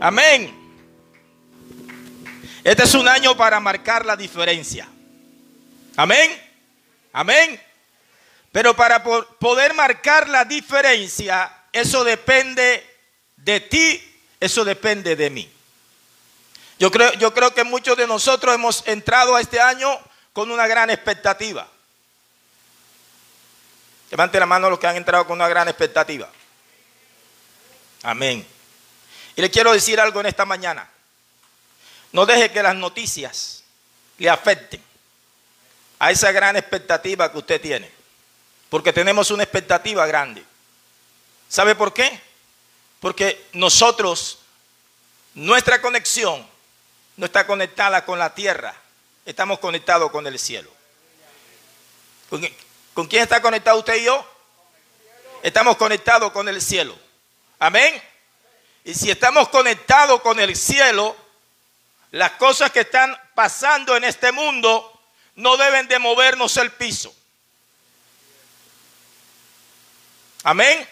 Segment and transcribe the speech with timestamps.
[0.00, 0.64] Amén.
[2.62, 4.88] Este es un año para marcar la diferencia.
[5.96, 6.30] Amén.
[7.12, 7.60] Amén.
[8.50, 12.84] Pero para poder marcar la diferencia, eso depende
[13.36, 14.00] de ti,
[14.40, 15.50] eso depende de mí.
[16.78, 19.98] Yo creo, yo creo que muchos de nosotros hemos entrado a este año
[20.32, 21.68] con una gran expectativa.
[24.10, 26.28] Levante la mano los que han entrado con una gran expectativa.
[28.02, 28.53] Amén.
[29.36, 30.88] Y le quiero decir algo en esta mañana.
[32.12, 33.64] No deje que las noticias
[34.18, 34.82] le afecten
[35.98, 37.90] a esa gran expectativa que usted tiene.
[38.68, 40.44] Porque tenemos una expectativa grande.
[41.48, 42.20] ¿Sabe por qué?
[43.00, 44.38] Porque nosotros,
[45.34, 46.46] nuestra conexión
[47.16, 48.74] no está conectada con la tierra,
[49.24, 50.70] estamos conectados con el cielo.
[52.28, 54.26] ¿Con, quién está conectado usted y yo?
[55.42, 56.98] Estamos conectados con el cielo.
[57.58, 58.02] Amén.
[58.84, 61.16] Y si estamos conectados con el cielo,
[62.10, 65.00] las cosas que están pasando en este mundo
[65.36, 67.14] no deben de movernos el piso.
[70.44, 70.86] Amén.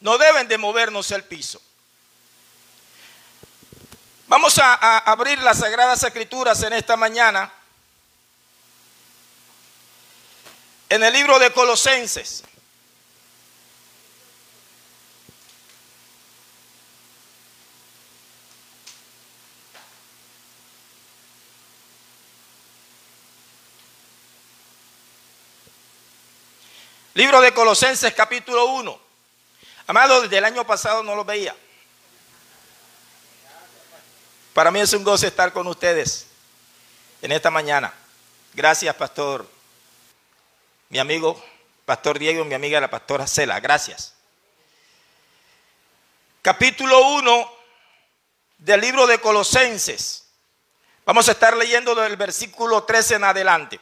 [0.00, 1.60] No deben de movernos el piso.
[4.28, 7.52] Vamos a, abrir las Sagradas Escrituras en esta mañana.
[10.88, 12.44] En el libro de Colosenses.
[27.16, 29.00] Libro de Colosenses capítulo 1.
[29.86, 31.56] Amado, desde el año pasado no lo veía.
[34.52, 36.26] Para mí es un gozo estar con ustedes
[37.22, 37.90] en esta mañana.
[38.52, 39.48] Gracias, pastor.
[40.90, 41.42] Mi amigo,
[41.86, 43.60] pastor Diego, mi amiga la pastora Cela.
[43.60, 44.12] Gracias.
[46.42, 47.52] Capítulo 1
[48.58, 50.26] del libro de Colosenses.
[51.06, 53.80] Vamos a estar leyendo del versículo 13 en adelante.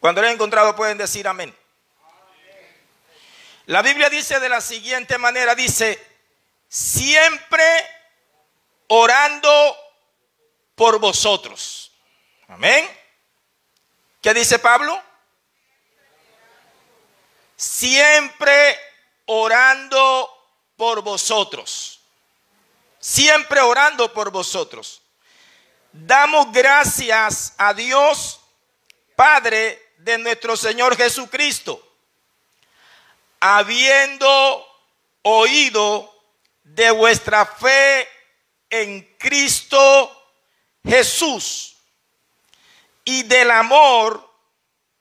[0.00, 1.54] Cuando lo he encontrado pueden decir amén.
[3.66, 6.02] La Biblia dice de la siguiente manera, dice,
[6.68, 7.62] siempre
[8.88, 9.76] orando
[10.74, 11.92] por vosotros.
[12.48, 12.88] Amén.
[14.22, 15.00] ¿Qué dice Pablo?
[17.54, 18.78] Siempre
[19.26, 20.28] orando
[20.76, 22.00] por vosotros.
[22.98, 25.02] Siempre orando por vosotros.
[25.92, 28.40] Damos gracias a Dios,
[29.14, 31.86] Padre de nuestro Señor Jesucristo,
[33.38, 34.66] habiendo
[35.22, 36.10] oído
[36.62, 38.08] de vuestra fe
[38.70, 40.16] en Cristo
[40.84, 41.76] Jesús
[43.04, 44.26] y del amor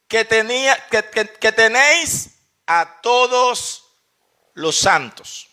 [0.07, 1.03] que, tenía, que,
[1.39, 2.31] que tenéis
[2.67, 3.85] a todos
[4.53, 5.47] los santos.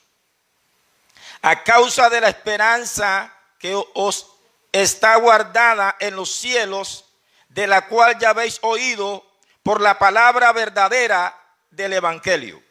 [1.42, 4.26] A causa de la esperanza que os
[4.72, 7.04] está guardada en los cielos,
[7.48, 9.25] de la cual ya habéis oído
[9.66, 11.37] por la palabra verdadera
[11.71, 12.62] del Evangelio,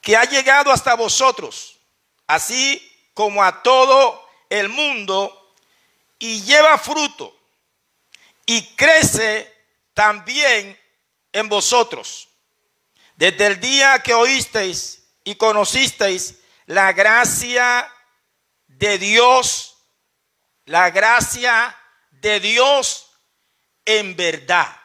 [0.00, 1.78] que ha llegado hasta vosotros
[2.26, 2.82] así
[3.14, 5.54] como a todo el mundo,
[6.18, 7.32] y lleva fruto,
[8.44, 9.54] y crece
[9.94, 10.76] también
[11.32, 12.28] en vosotros.
[13.14, 17.88] Desde el día que oísteis y conocisteis la gracia
[18.66, 19.76] de Dios,
[20.64, 21.78] la gracia
[22.10, 23.12] de Dios
[23.84, 24.81] en verdad.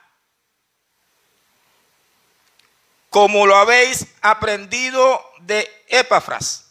[3.09, 6.67] Como lo habéis aprendido de Epafras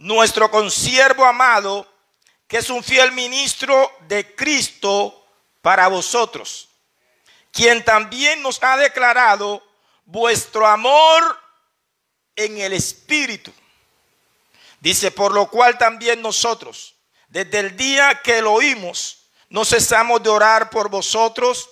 [0.00, 1.86] nuestro consiervo amado,
[2.48, 5.26] que es un fiel ministro de Cristo
[5.60, 6.70] para vosotros,
[7.52, 9.62] quien también nos ha declarado
[10.06, 11.38] vuestro amor
[12.34, 13.52] en el Espíritu.
[14.80, 16.96] Dice, por lo cual también nosotros,
[17.28, 21.68] desde el día que lo oímos, no cesamos de orar por vosotros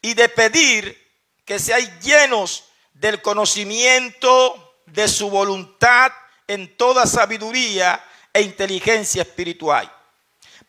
[0.00, 1.12] y de pedir
[1.44, 2.64] que seáis llenos
[2.98, 6.12] del conocimiento de su voluntad
[6.46, 9.92] en toda sabiduría e inteligencia espiritual,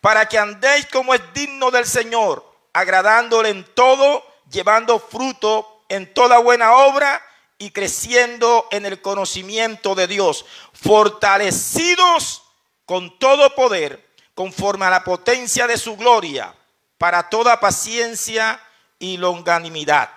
[0.00, 6.38] para que andéis como es digno del Señor, agradándole en todo, llevando fruto en toda
[6.38, 7.22] buena obra
[7.56, 10.44] y creciendo en el conocimiento de Dios,
[10.74, 12.42] fortalecidos
[12.84, 16.54] con todo poder, conforme a la potencia de su gloria,
[16.98, 18.60] para toda paciencia
[18.98, 20.10] y longanimidad.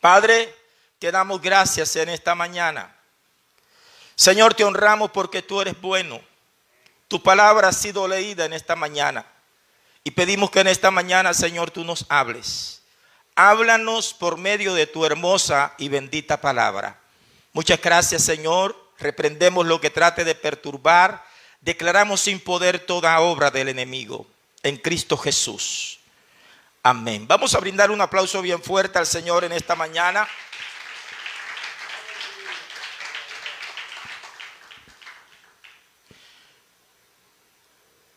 [0.00, 0.61] Padre,
[1.02, 2.94] te damos gracias en esta mañana
[4.14, 6.20] Señor, te honramos porque tú eres bueno.
[7.08, 9.26] Tu palabra ha sido leída en esta mañana.
[10.04, 12.82] Y pedimos que en esta mañana, Señor, tú nos hables.
[13.34, 17.00] Háblanos por medio de tu hermosa y bendita palabra.
[17.52, 21.24] Muchas gracias, Señor, reprendemos lo que trate de perturbar,
[21.60, 24.24] declaramos sin poder toda obra del enemigo
[24.62, 25.98] en Cristo Jesús.
[26.84, 27.26] Amén.
[27.26, 30.28] Vamos a brindar un aplauso bien fuerte al Señor en esta mañana.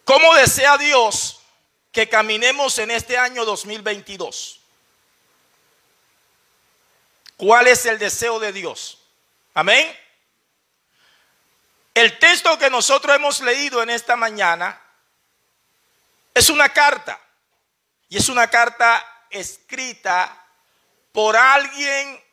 [0.05, 1.41] ¿Cómo desea Dios
[1.91, 4.61] que caminemos en este año 2022?
[7.37, 8.99] ¿Cuál es el deseo de Dios?
[9.55, 9.93] Amén.
[11.95, 14.79] El texto que nosotros hemos leído en esta mañana
[16.35, 17.19] es una carta.
[18.07, 20.45] Y es una carta escrita
[21.11, 22.23] por alguien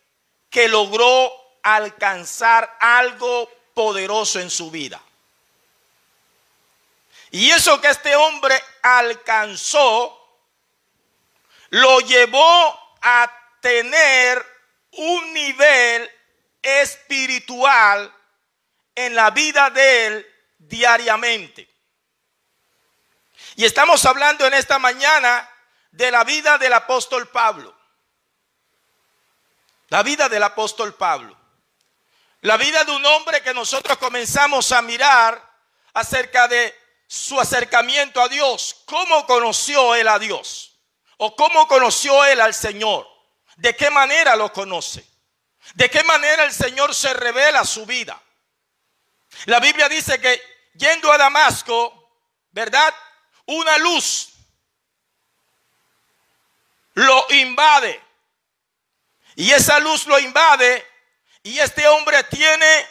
[0.51, 1.33] que logró
[1.63, 5.01] alcanzar algo poderoso en su vida.
[7.33, 10.19] Y eso que este hombre alcanzó
[11.71, 13.31] lo llevó a
[13.63, 14.45] tener
[14.93, 16.11] un nivel
[16.61, 18.15] espiritual
[18.95, 20.27] en la vida de él
[20.59, 21.67] diariamente.
[23.57, 25.49] Y estamos hablando en esta mañana
[25.91, 27.75] de la vida del apóstol Pablo.
[29.89, 31.35] La vida del apóstol Pablo.
[32.43, 35.43] La vida de un hombre que nosotros comenzamos a mirar
[35.95, 36.82] acerca de
[37.13, 38.85] su acercamiento a Dios.
[38.87, 40.79] ¿Cómo conoció él a Dios?
[41.19, 43.07] ¿O cómo conoció él al Señor?
[43.57, 45.07] ¿De qué manera lo conoce?
[45.75, 48.19] ¿De qué manera el Señor se revela su vida?
[49.45, 50.41] La Biblia dice que
[50.73, 52.17] yendo a Damasco,
[52.51, 52.95] ¿verdad?
[53.45, 54.33] Una luz
[56.95, 58.03] lo invade.
[59.37, 60.87] Y esa luz lo invade
[61.43, 62.87] y este hombre tiene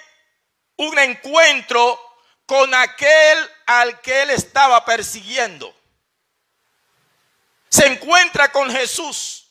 [0.75, 2.10] un encuentro
[2.51, 5.73] con aquel al que él estaba persiguiendo.
[7.69, 9.47] Se encuentra con Jesús.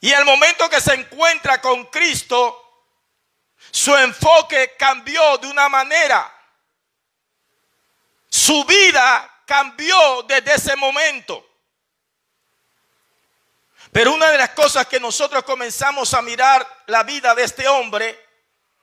[0.00, 2.88] Y al momento que se encuentra con Cristo,
[3.70, 6.28] su enfoque cambió de una manera.
[8.28, 11.48] Su vida cambió desde ese momento.
[13.92, 18.28] Pero una de las cosas que nosotros comenzamos a mirar la vida de este hombre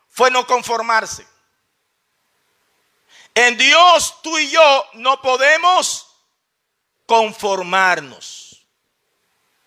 [0.07, 1.35] fue no conformarse.
[3.37, 6.07] En Dios tú y yo no podemos
[7.05, 8.65] conformarnos.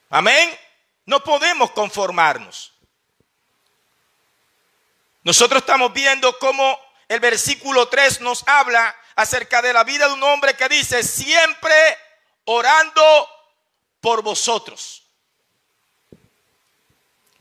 [0.08, 0.58] Amén.
[1.06, 2.72] No podemos conformarnos.
[5.22, 6.76] Nosotros estamos viendo cómo
[7.06, 11.72] el versículo 3 nos habla acerca de la vida de un hombre que dice, siempre
[12.46, 13.28] orando
[14.00, 15.04] por vosotros.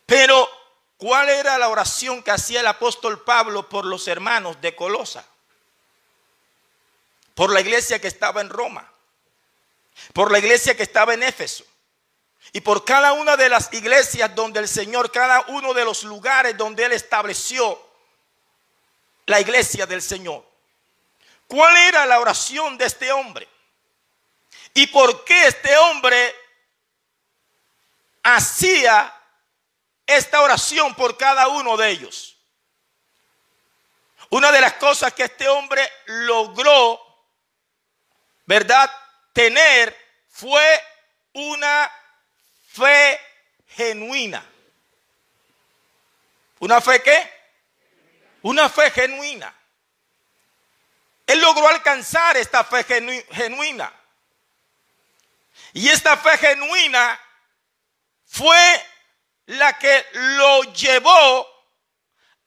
[0.05, 0.47] Pero,
[0.97, 5.25] ¿cuál era la oración que hacía el apóstol Pablo por los hermanos de Colosa?
[7.39, 8.91] Por la iglesia que estaba en Roma,
[10.11, 11.63] por la iglesia que estaba en Éfeso.
[12.51, 16.57] Y por cada una de las iglesias donde el Señor, cada uno de los lugares
[16.57, 17.81] donde Él estableció
[19.25, 20.45] la iglesia del Señor.
[21.47, 23.47] ¿Cuál era la oración de este hombre?
[24.73, 26.35] ¿Y por qué este hombre
[28.21, 29.15] hacía
[30.05, 32.37] esta oración por cada uno de ellos?
[34.29, 37.08] Una de las cosas que este hombre logró,
[38.49, 38.89] ¿verdad?
[39.31, 39.95] Tener
[40.27, 40.83] fue
[41.33, 41.91] una
[42.67, 43.21] fe
[43.67, 44.43] genuina.
[46.57, 47.31] ¿Una fe qué?
[48.41, 49.55] Una fe genuina.
[51.27, 52.83] Él logró alcanzar esta fe
[53.29, 53.93] genuina.
[55.73, 57.21] Y esta fe genuina
[58.25, 58.83] fue
[59.45, 61.47] la que lo llevó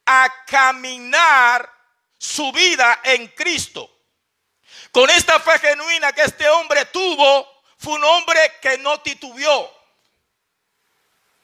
[0.07, 1.73] a caminar
[2.19, 4.02] su vida en Cristo.
[4.93, 9.83] Con esta fe genuina que este hombre tuvo, fue un hombre que no titubeó.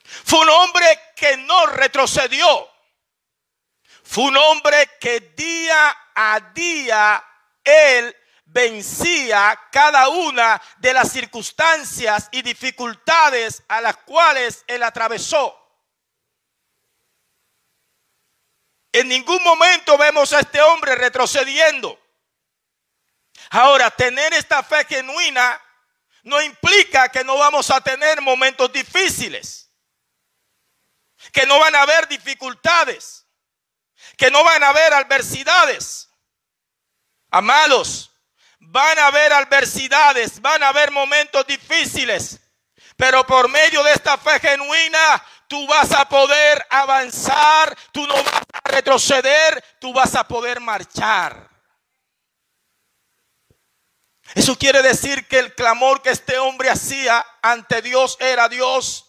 [0.05, 0.87] Fue un hombre
[1.17, 2.71] que no retrocedió.
[4.05, 7.25] Fue un hombre que día a día
[7.65, 8.15] él
[8.45, 15.55] vencía cada una de las circunstancias y dificultades a las cuales él atravesó.
[18.93, 21.99] En ningún momento vemos a este hombre retrocediendo.
[23.51, 25.61] Ahora, tener esta fe genuina
[26.23, 29.69] no implica que no vamos a tener momentos difíciles
[31.33, 33.27] que no van a haber dificultades,
[34.17, 36.09] que no van a haber adversidades.
[37.31, 38.11] Amados,
[38.59, 42.41] van a haber adversidades, van a haber momentos difíciles,
[42.97, 48.43] pero por medio de esta fe genuina, tú vas a poder avanzar, tú no vas
[48.65, 51.49] a retroceder, tú vas a poder marchar.
[54.35, 59.09] Eso quiere decir que el clamor que este hombre hacía ante Dios era Dios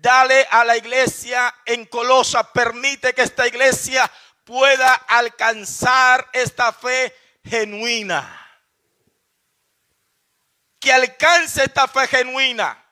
[0.00, 4.10] Dale a la iglesia en Colosa, permite que esta iglesia
[4.44, 8.34] pueda alcanzar esta fe genuina.
[10.78, 12.84] Que alcance esta fe genuina.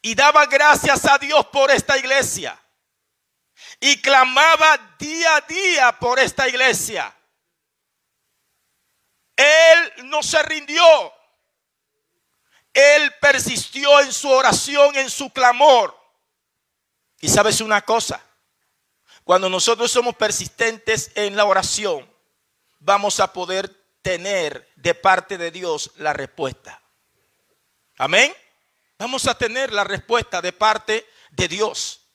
[0.00, 2.58] Y daba gracias a Dios por esta iglesia.
[3.78, 7.14] Y clamaba día a día por esta iglesia.
[9.38, 10.84] Él no se rindió.
[12.74, 15.96] Él persistió en su oración, en su clamor.
[17.20, 18.20] Y sabes una cosa,
[19.22, 22.12] cuando nosotros somos persistentes en la oración,
[22.80, 23.68] vamos a poder
[24.02, 26.82] tener de parte de Dios la respuesta.
[27.96, 28.34] Amén.
[28.98, 32.08] Vamos a tener la respuesta de parte de Dios.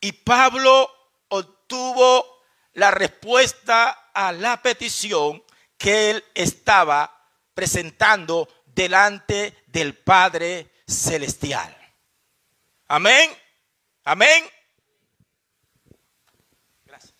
[0.00, 0.90] Y Pablo
[1.28, 5.42] obtuvo la respuesta a la petición
[5.82, 11.76] que él estaba presentando delante del Padre Celestial.
[12.86, 13.28] Amén.
[14.04, 14.44] Amén.
[16.84, 17.14] Gracias.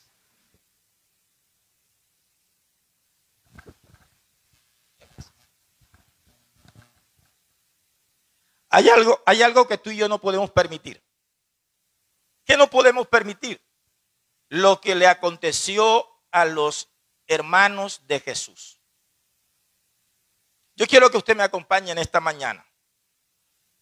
[8.68, 11.02] Hay algo, hay algo que tú y yo no podemos permitir.
[12.44, 13.60] ¿Qué no podemos permitir?
[14.50, 16.91] Lo que le aconteció a los
[17.26, 18.80] hermanos de Jesús.
[20.74, 22.66] Yo quiero que usted me acompañe en esta mañana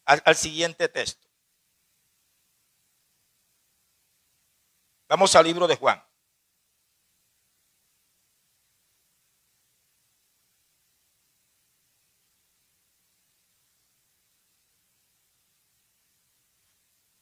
[0.05, 1.27] al, siguiente texto.
[5.07, 6.03] Vamos al libro de Juan.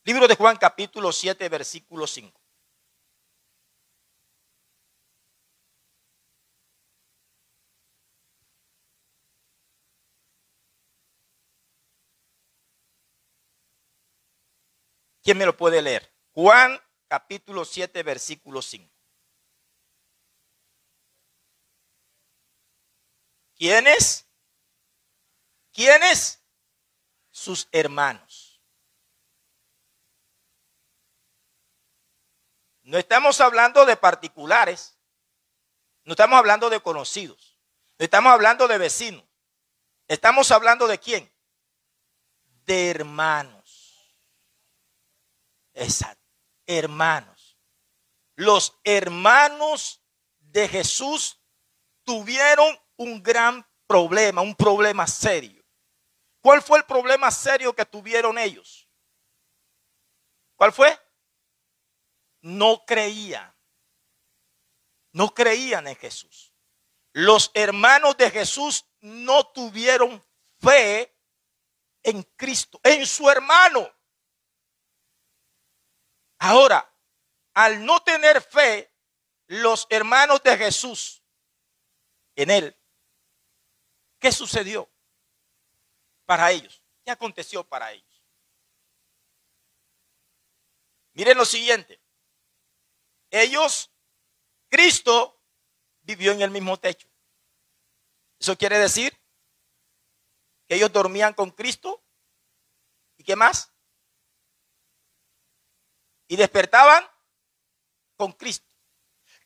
[0.03, 2.48] Libro de Juan capítulo 7 versículo 5.
[15.29, 16.11] ¿Quién me lo puede leer?
[16.33, 18.91] Juan capítulo 7, versículo 5.
[23.53, 24.27] ¿Quiénes?
[25.71, 26.43] ¿Quiénes?
[27.29, 28.59] Sus hermanos.
[32.81, 34.97] No estamos hablando de particulares.
[36.05, 37.59] No estamos hablando de conocidos.
[37.99, 39.25] No estamos hablando de vecinos.
[40.07, 41.31] Estamos hablando de quién?
[42.65, 43.58] De hermanos.
[45.73, 46.19] Exacto
[46.69, 47.57] hermanos.
[48.35, 50.03] Los hermanos
[50.39, 51.41] de Jesús
[52.03, 55.65] tuvieron un gran problema, un problema serio.
[56.41, 58.87] ¿Cuál fue el problema serio que tuvieron ellos?
[60.55, 60.97] ¿Cuál fue?
[62.41, 63.53] No creían.
[65.11, 66.53] No creían en Jesús.
[67.13, 70.23] Los hermanos de Jesús no tuvieron
[70.59, 71.17] fe
[72.03, 73.91] en Cristo, en su hermano.
[76.39, 76.89] Ahora,
[77.53, 78.91] al no tener fe,
[79.47, 81.23] los hermanos de Jesús
[82.35, 82.77] en él,
[84.19, 84.89] ¿qué sucedió
[86.25, 86.81] para ellos?
[87.03, 88.23] ¿Qué aconteció para ellos?
[91.13, 91.99] Miren lo siguiente.
[93.29, 93.91] Ellos,
[94.69, 95.41] Cristo
[96.01, 97.09] vivió en el mismo techo.
[98.39, 99.13] Eso quiere decir
[100.67, 102.01] que ellos dormían con Cristo.
[103.17, 103.73] ¿Y qué más?
[106.29, 107.03] Y despertaban
[108.15, 108.65] con Cristo.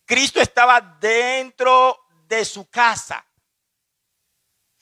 [0.06, 3.26] Cristo estaba dentro de su casa.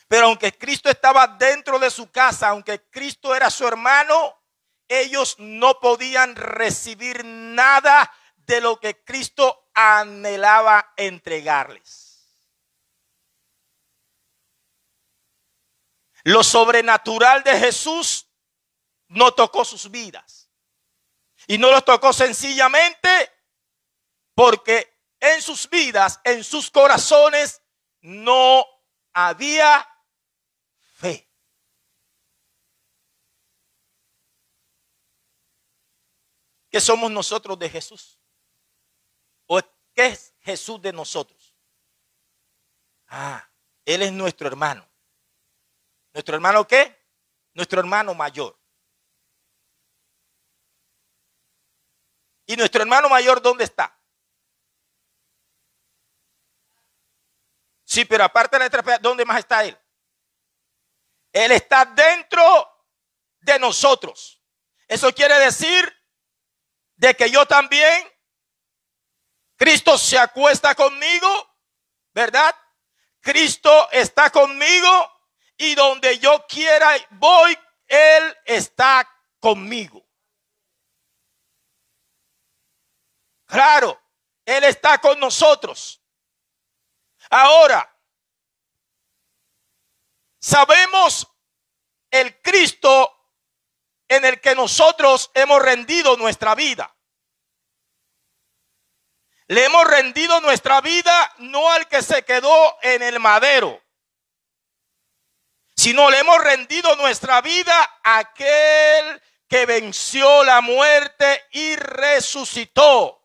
[0.08, 4.36] Pero aunque Cristo estaba dentro de su casa, aunque Cristo era su hermano,
[4.88, 12.12] ellos no podían recibir nada de lo que Cristo anhelaba entregarles.
[16.24, 18.28] Lo sobrenatural de Jesús
[19.08, 20.41] no tocó sus vidas.
[21.52, 23.10] Y no los tocó sencillamente
[24.34, 27.62] porque en sus vidas, en sus corazones,
[28.00, 28.66] no
[29.12, 29.86] había
[30.94, 31.30] fe.
[36.70, 38.18] ¿Qué somos nosotros de Jesús?
[39.48, 39.60] ¿O
[39.94, 41.54] qué es Jesús de nosotros?
[43.08, 43.46] Ah,
[43.84, 44.90] Él es nuestro hermano.
[46.14, 46.98] ¿Nuestro hermano qué?
[47.54, 48.61] Nuestro hermano mayor.
[52.52, 53.98] ¿Y nuestro hermano mayor dónde está?
[57.86, 59.78] Sí, pero aparte de la nuestra ¿dónde más está él?
[61.32, 62.44] Él está dentro
[63.40, 64.44] de nosotros.
[64.86, 65.98] Eso quiere decir
[66.96, 68.06] de que yo también,
[69.56, 71.56] Cristo se acuesta conmigo,
[72.12, 72.54] ¿verdad?
[73.22, 75.10] Cristo está conmigo
[75.56, 80.06] y donde yo quiera voy, Él está conmigo.
[83.52, 84.02] Claro,
[84.46, 86.02] Él está con nosotros.
[87.30, 87.86] Ahora,
[90.40, 91.28] sabemos
[92.10, 93.14] el Cristo
[94.08, 96.96] en el que nosotros hemos rendido nuestra vida.
[99.48, 103.84] Le hemos rendido nuestra vida no al que se quedó en el madero,
[105.76, 113.21] sino le hemos rendido nuestra vida a aquel que venció la muerte y resucitó.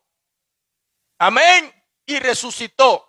[1.17, 1.73] Amén.
[2.05, 3.03] Y resucitó.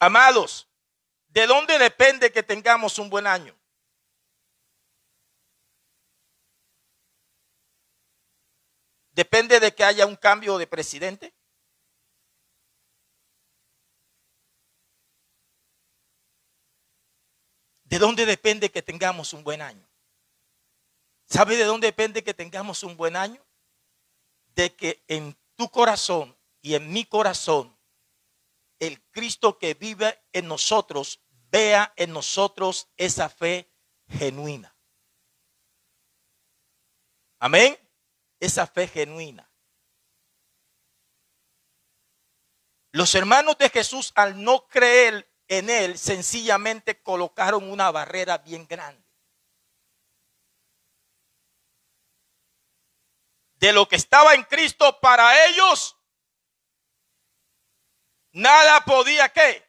[0.00, 0.68] Amados,
[1.28, 3.58] ¿de dónde depende que tengamos un buen año?
[9.10, 11.34] ¿Depende de que haya un cambio de presidente?
[17.82, 19.88] ¿De dónde depende que tengamos un buen año?
[21.24, 23.47] ¿Sabe de dónde depende que tengamos un buen año?
[24.58, 27.78] De que en tu corazón y en mi corazón
[28.80, 31.20] el Cristo que vive en nosotros
[31.52, 33.72] vea en nosotros esa fe
[34.08, 34.76] genuina.
[37.38, 37.78] Amén
[38.40, 39.48] esa fe genuina.
[42.90, 49.07] Los hermanos de Jesús al no creer en Él, sencillamente colocaron una barrera bien grande.
[53.58, 55.96] De lo que estaba en Cristo para ellos,
[58.32, 59.68] nada podía que.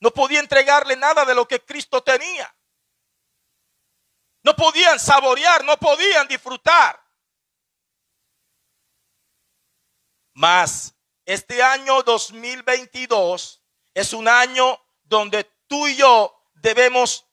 [0.00, 2.54] No podía entregarle nada de lo que Cristo tenía.
[4.42, 7.00] No podían saborear, no podían disfrutar.
[10.32, 10.94] Mas
[11.26, 13.62] este año 2022
[13.94, 17.29] es un año donde tú y yo debemos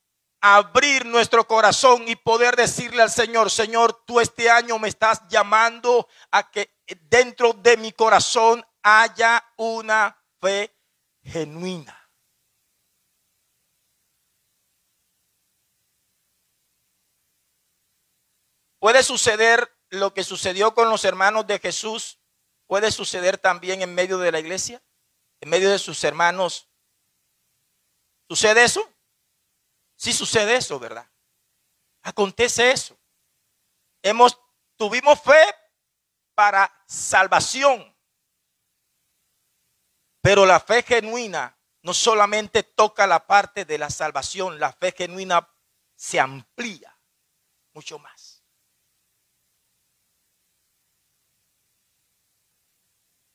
[0.55, 6.07] abrir nuestro corazón y poder decirle al Señor, Señor, tú este año me estás llamando
[6.31, 6.73] a que
[7.09, 10.73] dentro de mi corazón haya una fe
[11.23, 11.93] genuina.
[18.79, 22.19] Puede suceder lo que sucedió con los hermanos de Jesús
[22.67, 24.83] puede suceder también en medio de la iglesia,
[25.41, 26.69] en medio de sus hermanos.
[28.29, 28.87] ¿Sucede eso?
[29.97, 31.09] Sí sucede eso, ¿verdad?
[32.03, 32.97] Acontece eso.
[34.01, 34.39] Hemos,
[34.77, 35.43] tuvimos fe
[36.35, 37.93] para salvación.
[40.21, 45.49] Pero la fe genuina no solamente toca la parte de la salvación, la fe genuina
[45.95, 46.95] se amplía
[47.73, 48.43] mucho más.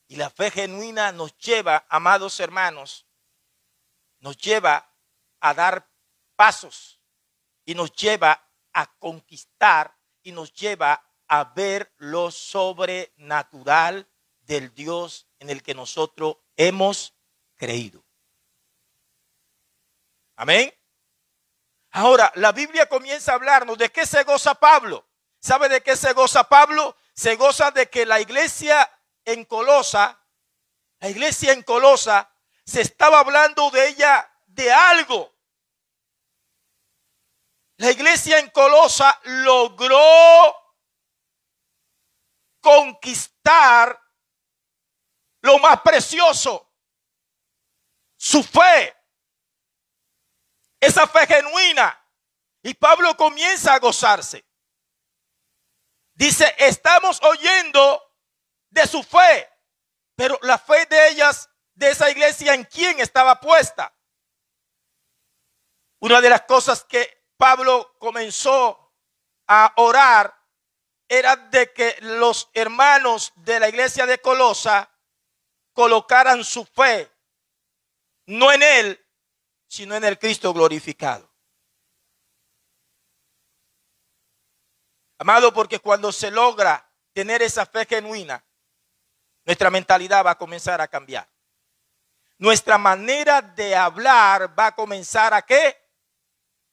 [0.07, 3.07] Y la fe genuina nos lleva, amados hermanos,
[4.21, 4.95] nos lleva
[5.41, 5.92] a dar
[6.35, 7.01] pasos
[7.65, 14.09] y nos lleva a conquistar y nos lleva a ver lo sobrenatural
[14.41, 17.15] del Dios en el que nosotros hemos
[17.57, 18.05] creído.
[20.37, 20.73] Amén.
[21.93, 25.07] Ahora, la Biblia comienza a hablarnos de qué se goza Pablo.
[25.39, 26.97] ¿Sabe de qué se goza Pablo?
[27.15, 28.91] Se goza de que la iglesia
[29.25, 30.21] en Colosa,
[31.01, 32.33] la iglesia en Colosa,
[32.65, 35.32] se estaba hablando de ella de algo.
[37.83, 40.55] La iglesia en Colosa logró
[42.61, 44.01] conquistar
[45.41, 46.73] lo más precioso,
[48.17, 48.97] su fe,
[50.79, 52.09] esa fe genuina.
[52.63, 54.47] Y Pablo comienza a gozarse.
[56.15, 58.01] Dice, estamos oyendo
[58.71, 59.51] de su fe.
[60.15, 63.93] Pero la fe de ellas, de esa iglesia, ¿en quién estaba puesta?
[65.99, 68.95] Una de las cosas que Pablo comenzó
[69.49, 70.33] a orar
[71.09, 74.89] era de que los hermanos de la iglesia de Colosa
[75.73, 77.11] colocaran su fe
[78.27, 79.07] no en él,
[79.67, 81.29] sino en el Cristo glorificado.
[85.19, 88.47] Amado, porque cuando se logra tener esa fe genuina,
[89.45, 91.29] nuestra mentalidad va a comenzar a cambiar.
[92.39, 95.82] Nuestra manera de hablar va a comenzar a qué?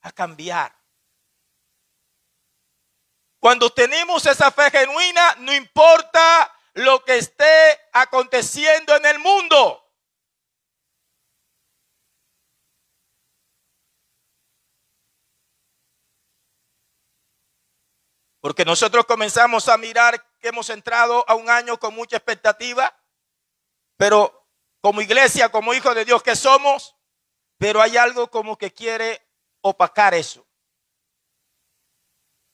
[0.01, 0.75] A cambiar.
[3.39, 9.85] Cuando tenemos esa fe genuina, no importa lo que esté aconteciendo en el mundo.
[18.41, 22.97] Porque nosotros comenzamos a mirar que hemos entrado a un año con mucha expectativa,
[23.97, 24.47] pero
[24.81, 26.95] como iglesia, como hijos de Dios que somos,
[27.57, 29.28] pero hay algo como que quiere
[29.61, 30.45] opacar eso.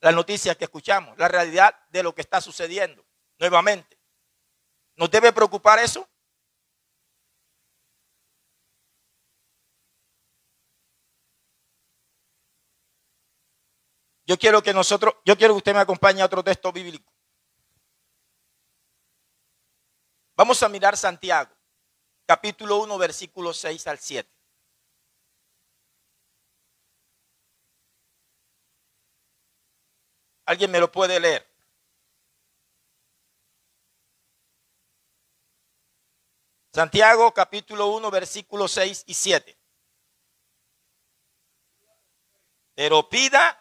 [0.02, 3.04] las noticias que escuchamos, la realidad de lo que está sucediendo
[3.40, 3.98] nuevamente.
[4.96, 6.08] ¿Nos debe preocupar eso?
[14.28, 17.12] Yo quiero que nosotros, yo quiero que usted me acompañe a otro texto bíblico.
[20.36, 21.56] Vamos a mirar Santiago,
[22.26, 24.35] capítulo 1, versículo 6 al 7.
[30.46, 31.46] ¿Alguien me lo puede leer?
[36.72, 39.58] Santiago capítulo 1 versículos 6 y 7.
[42.76, 43.60] Pero pida.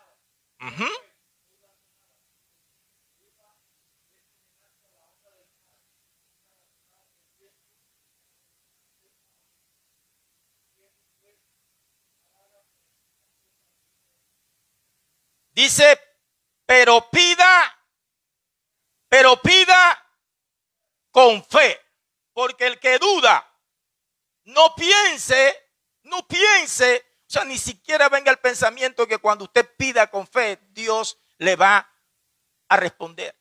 [15.55, 16.04] Dice,
[16.85, 17.81] pero pida,
[19.09, 20.07] pero pida
[21.11, 21.81] con fe.
[22.35, 23.51] Porque el que duda,
[24.45, 25.71] no piense,
[26.03, 30.61] no piense, o sea, ni siquiera venga el pensamiento que cuando usted pida con fe,
[30.73, 31.91] Dios le va
[32.69, 33.35] a responder.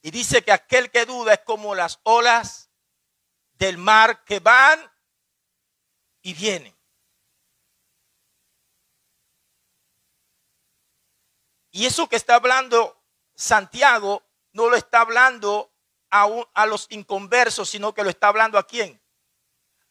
[0.00, 2.70] Y dice que aquel que duda es como las olas
[3.58, 4.90] del mar que van
[6.22, 6.74] y vienen.
[11.70, 13.00] Y eso que está hablando
[13.34, 15.72] Santiago no lo está hablando
[16.10, 19.00] a, a, los inconversos, sino que lo está hablando a quién?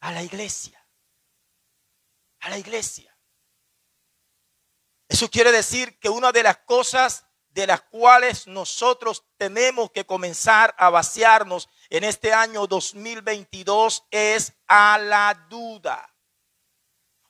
[0.00, 0.86] A la iglesia.
[2.40, 3.16] A la iglesia.
[5.08, 10.74] Eso quiere decir que una de las cosas de las cuales nosotros tenemos que comenzar
[10.78, 16.14] a vaciarnos en este año 2022 es a la duda.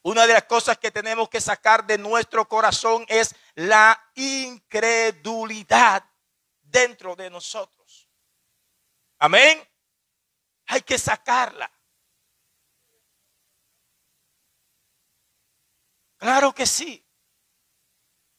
[0.03, 6.05] Una de las cosas que tenemos que sacar de nuestro corazón es la incredulidad
[6.63, 8.09] dentro de nosotros.
[9.19, 9.63] Amén.
[10.67, 11.71] Hay que sacarla.
[16.17, 17.07] Claro que sí.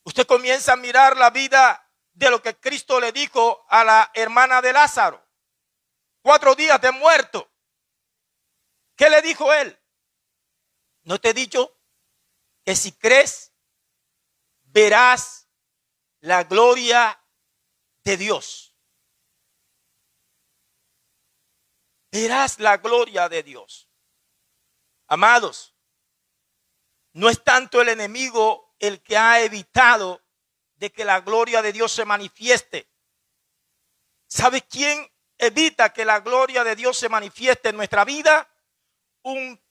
[0.03, 4.61] Usted comienza a mirar la vida de lo que Cristo le dijo a la hermana
[4.61, 5.23] de Lázaro.
[6.21, 7.51] Cuatro días de muerto.
[8.95, 9.80] ¿Qué le dijo él?
[11.11, 11.77] ¿No te he dicho
[12.63, 13.51] que si crees,
[14.63, 15.49] verás
[16.21, 17.21] la gloria
[18.05, 18.73] de Dios?
[22.13, 23.89] Verás la gloria de Dios.
[25.07, 25.75] Amados,
[27.11, 30.23] no es tanto el enemigo el que ha evitado
[30.75, 32.89] de que la gloria de Dios se manifieste.
[34.27, 38.49] ¿Sabe quién evita que la gloria de Dios se manifieste en nuestra vida?
[39.23, 39.61] Un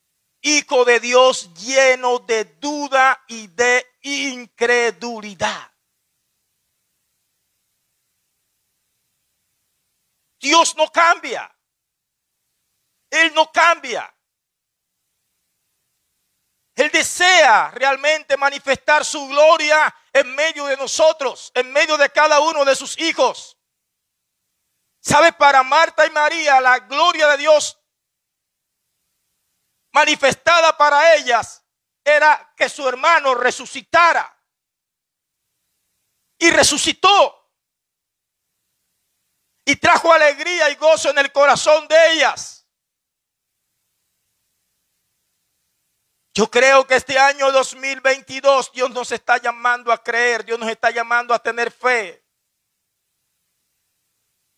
[0.42, 5.70] hijo de Dios lleno de duda y de incredulidad.
[10.40, 11.54] Dios no cambia.
[13.10, 14.14] Él no cambia.
[16.74, 22.64] Él desea realmente manifestar su gloria en medio de nosotros, en medio de cada uno
[22.64, 23.58] de sus hijos.
[25.00, 25.32] ¿Sabe?
[25.32, 27.79] Para Marta y María, la gloria de Dios
[29.92, 31.64] manifestada para ellas
[32.04, 34.36] era que su hermano resucitara.
[36.38, 37.36] Y resucitó.
[39.64, 42.60] Y trajo alegría y gozo en el corazón de ellas.
[46.34, 50.90] Yo creo que este año 2022 Dios nos está llamando a creer, Dios nos está
[50.90, 52.24] llamando a tener fe.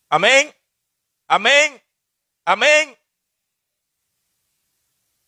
[0.09, 0.55] Amén,
[1.27, 1.83] amén,
[2.45, 3.02] amén.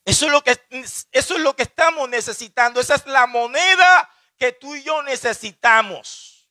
[0.06, 2.80] Eso es lo que, eso es lo que estamos necesitando.
[2.80, 6.48] Esa es la moneda que tú y yo necesitamos.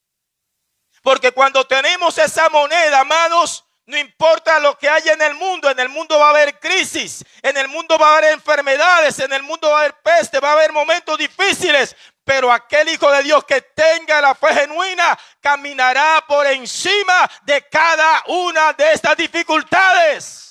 [1.02, 5.78] Porque cuando tenemos esa moneda, amados, no importa lo que haya en el mundo, en
[5.78, 9.42] el mundo va a haber crisis, en el mundo va a haber enfermedades, en el
[9.42, 13.44] mundo va a haber peste, va a haber momentos difíciles, pero aquel hijo de Dios
[13.44, 20.43] que tenga la fe genuina caminará por encima de cada una de estas dificultades.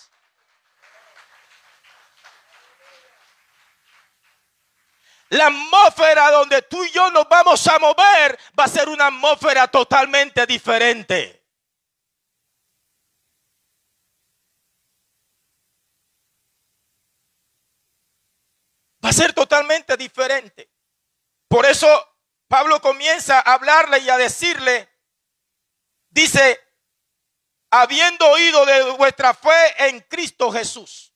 [5.30, 9.68] La atmósfera donde tú y yo nos vamos a mover va a ser una atmósfera
[9.68, 11.44] totalmente diferente.
[19.04, 20.70] Va a ser totalmente diferente.
[21.48, 21.88] Por eso
[22.48, 24.90] Pablo comienza a hablarle y a decirle,
[26.10, 26.60] dice,
[27.72, 31.13] habiendo oído de vuestra fe en Cristo Jesús.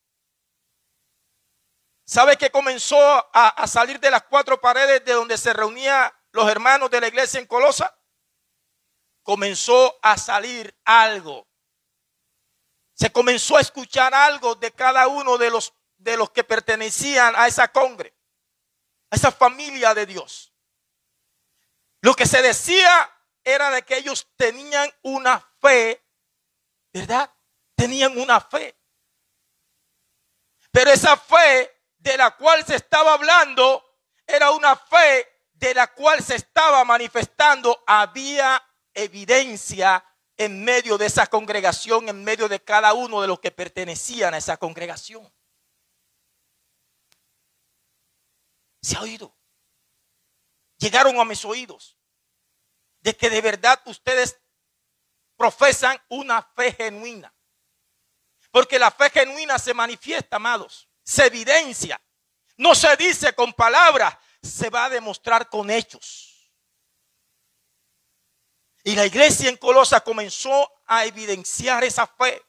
[2.07, 2.97] ¿Sabe que comenzó
[3.33, 7.37] a, salir de las cuatro paredes de donde se reunían los hermanos de la iglesia
[7.37, 7.93] en Colosa?
[9.23, 11.45] Comenzó a salir algo.
[12.93, 17.45] Se comenzó a escuchar algo de cada uno de los, de los que pertenecían a
[17.45, 18.15] esa congre,
[19.09, 20.53] a esa familia de Dios.
[21.99, 23.11] Lo que se decía
[23.43, 26.01] era de que ellos tenían una fe,
[26.93, 27.29] ¿verdad?
[27.75, 28.79] Tenían una fe.
[30.71, 31.76] Pero esa fe
[32.07, 33.83] de la cual se estaba hablando
[34.25, 37.83] era una fe de la cual se estaba manifestando.
[37.85, 40.03] Había evidencia
[40.37, 44.37] en medio de esa congregación, en medio de cada uno de los que pertenecían a
[44.37, 45.29] esa congregación.
[48.81, 49.35] Se ha oído.
[50.77, 51.97] Llegaron a mis oídos
[53.01, 54.39] de que de verdad ustedes
[55.35, 57.33] profesan una fe genuina.
[58.51, 62.01] Porque la fe genuina se manifiesta, amados, se evidencia.
[62.57, 66.51] No se dice con palabras, se va a demostrar con hechos.
[68.83, 72.43] Y la iglesia en Colosa comenzó a evidenciar esa fe.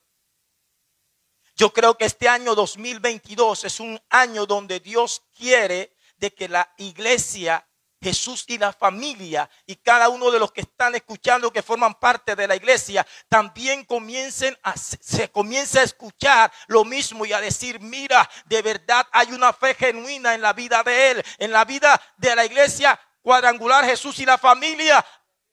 [1.54, 6.72] Yo creo que este año 2022 es un año donde Dios quiere de que la
[6.78, 7.67] iglesia
[8.00, 12.36] Jesús y la familia y cada uno de los que están escuchando que forman parte
[12.36, 17.80] de la iglesia también comiencen a se comienza a escuchar lo mismo y a decir,
[17.80, 22.00] mira, de verdad hay una fe genuina en la vida de él, en la vida
[22.16, 25.04] de la iglesia cuadrangular Jesús y la familia.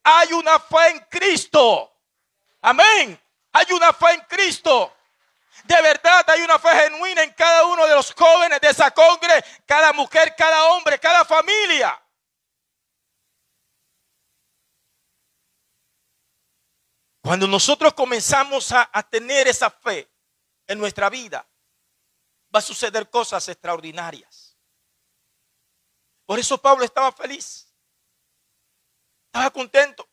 [0.04, 1.92] Hay una fe en Cristo.
[2.62, 3.20] Amén.
[3.52, 4.92] Hay una fe en Cristo.
[5.64, 9.44] De verdad hay una fe genuina en cada uno de los jóvenes de esa congre,
[9.66, 12.00] cada mujer, cada hombre, cada familia.
[17.26, 20.08] Cuando nosotros comenzamos a, tener esa fe
[20.68, 21.44] en nuestra vida,
[22.54, 24.56] va a suceder cosas extraordinarias.
[26.24, 27.74] Por eso Pablo estaba feliz.
[29.24, 30.08] Estaba contento.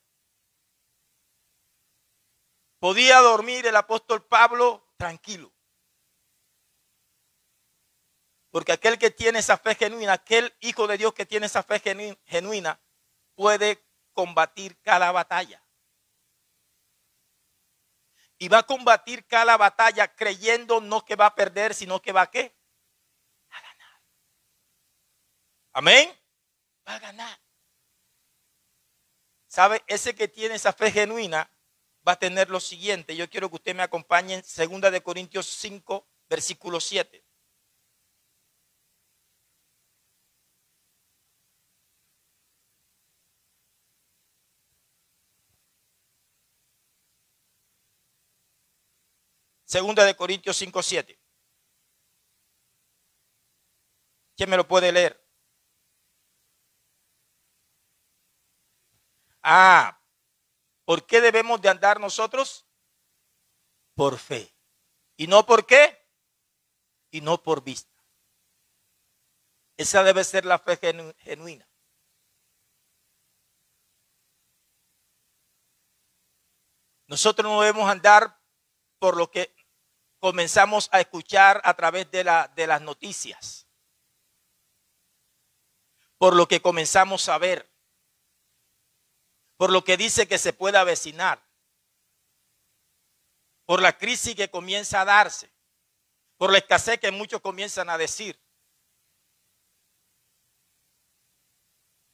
[2.80, 5.54] Podía dormir el apóstol Pablo tranquilo.
[8.50, 11.80] Porque aquel que tiene esa fe genuina, aquel hijo de Dios que tiene esa fe
[12.26, 12.82] genuina,
[13.36, 15.63] puede combatir cada batalla
[18.44, 22.24] y va a combatir cada batalla creyendo no que va a perder, sino que va
[22.24, 22.54] a qué?
[23.50, 24.02] A ganar.
[25.72, 26.22] Amén.
[26.86, 27.40] Va a ganar.
[29.48, 29.82] ¿Sabe?
[29.88, 31.50] Ese que tiene esa fe genuina
[32.06, 33.16] va a tener lo siguiente.
[33.16, 34.42] Yo quiero que usted me acompañe en
[34.82, 37.23] 2 de Corintios 5, versículo 7.
[49.74, 51.20] Segunda de Corintios 5, 7.
[54.38, 55.20] ¿Quién me lo puede leer?
[59.42, 60.00] Ah,
[60.86, 62.68] ¿por qué debemos de andar nosotros?
[63.96, 64.56] Por fe.
[65.18, 66.08] ¿Y no por qué?
[67.10, 68.00] Y no por vista.
[69.76, 70.78] Esa debe ser la fe
[71.18, 71.68] genuina.
[77.08, 78.40] Nosotros no debemos andar
[79.00, 79.63] por lo que
[80.24, 83.68] comenzamos a escuchar a través de, la, de las noticias,
[86.18, 87.70] por lo que comenzamos a ver,
[89.58, 91.46] por lo que dice que se puede avecinar,
[93.66, 95.54] por la crisis que comienza a darse,
[96.38, 98.42] por la escasez que muchos comienzan a decir.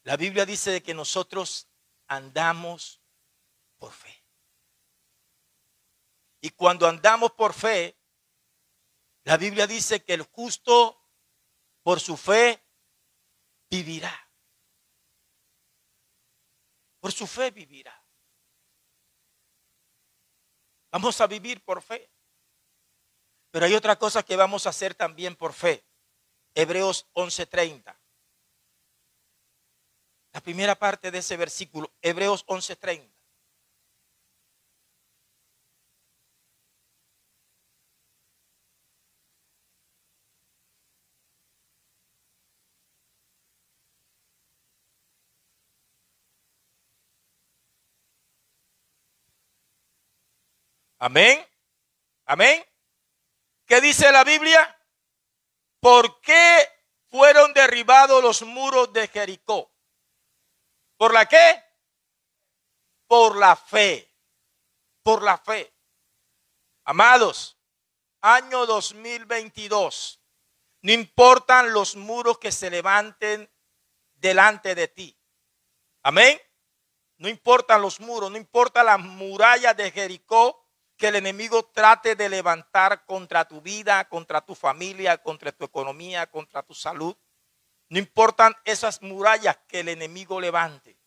[0.01, 1.69] La Biblia dice que nosotros
[2.07, 3.03] andamos
[3.77, 4.25] por fe.
[6.41, 7.98] Y cuando andamos por fe,
[9.29, 11.05] la Biblia dice que el justo
[11.83, 12.65] por su fe
[13.69, 14.11] vivirá.
[16.99, 18.03] Por su fe vivirá.
[20.89, 22.11] Vamos a vivir por fe.
[23.51, 25.85] Pero hay otra cosa que vamos a hacer también por fe.
[26.55, 28.01] Hebreos 11:30.
[30.31, 33.18] La primera parte de ese versículo, Hebreos 11:30.
[50.99, 51.45] Amén.
[52.25, 52.63] Amén.
[53.65, 54.77] ¿Qué dice la Biblia?
[55.79, 56.67] ¿Por qué
[57.09, 59.71] fueron derribados los muros de Jericó?
[60.97, 61.63] ¿Por la qué?
[63.07, 64.13] Por la fe.
[65.01, 65.73] Por la fe.
[66.83, 67.57] Amados,
[68.19, 70.19] año 2022.
[70.81, 73.49] No importan los muros que se levanten
[74.15, 75.17] delante de ti.
[76.03, 76.39] Amén.
[77.17, 80.58] No importan los muros, no importa las murallas de Jericó
[80.99, 86.29] que el enemigo trate de levantar contra tu vida, contra tu familia, contra tu economía,
[86.29, 87.15] contra tu salud.
[87.87, 90.99] No importan esas murallas que el enemigo levante.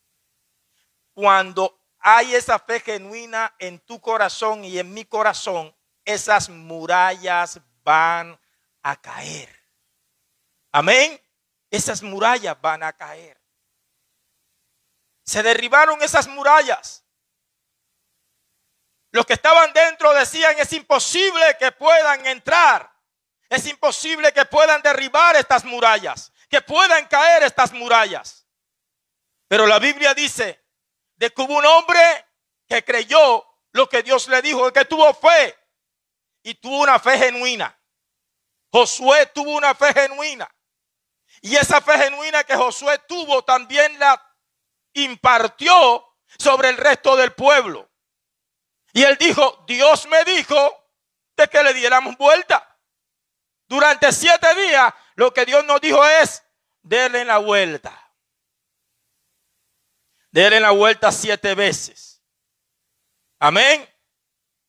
[1.13, 8.37] Cuando hay esa fe genuina en tu corazón y en mi corazón, esas murallas van
[8.81, 9.47] a caer.
[10.71, 11.21] Amén.
[11.69, 13.39] Esas murallas van a caer.
[15.23, 17.02] Se derribaron esas murallas.
[19.13, 22.91] Los que estaban dentro decían, es imposible que puedan entrar.
[23.47, 28.47] Es imposible que puedan derribar estas murallas, que puedan caer estas murallas.
[29.47, 30.65] Pero la Biblia dice
[31.15, 32.01] de que hubo un hombre
[32.67, 35.55] que creyó lo que Dios le dijo, que tuvo fe
[36.41, 37.79] y tuvo una fe genuina.
[38.71, 40.49] Josué tuvo una fe genuina.
[41.41, 44.19] Y esa fe genuina que Josué tuvo también la
[44.93, 46.03] impartió
[46.39, 47.92] sobre el resto del pueblo.
[48.93, 50.55] Y él dijo, Dios me dijo
[51.35, 52.77] de que le diéramos vuelta.
[53.67, 56.43] Durante siete días lo que Dios nos dijo es,
[56.83, 57.99] denle la vuelta.
[60.31, 62.23] Denle la vuelta siete veces.
[63.39, 63.87] Amén.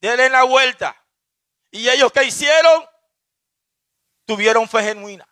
[0.00, 0.96] Denle la vuelta.
[1.70, 2.84] Y ellos que hicieron,
[4.24, 5.28] tuvieron fe genuina.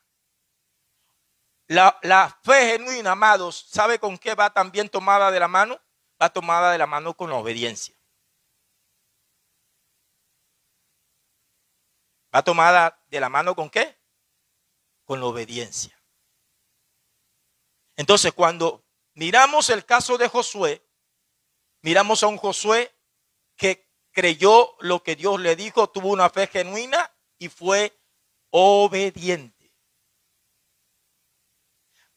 [1.66, 5.80] La, fe genuina, amados, ¿sabe con qué va también tomada de la mano?
[6.20, 7.94] Va tomada de la mano con la obediencia.
[12.34, 13.98] Va tomada de la mano con qué?
[15.04, 15.98] Con la obediencia.
[17.96, 20.82] Entonces, cuando miramos el caso de Josué,
[21.82, 22.94] miramos a un Josué
[23.56, 27.98] que creyó lo que Dios le dijo, tuvo una fe genuina y fue
[28.50, 29.74] obediente.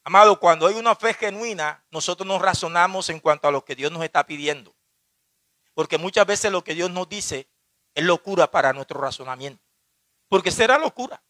[0.04, 3.90] Amado, cuando hay una fe genuina, nosotros nos razonamos en cuanto a lo que Dios
[3.90, 4.74] nos está pidiendo.
[5.74, 7.48] Porque muchas veces lo que Dios nos dice
[7.92, 9.65] es locura para nuestro razonamiento.
[10.28, 11.22] Porque será locura.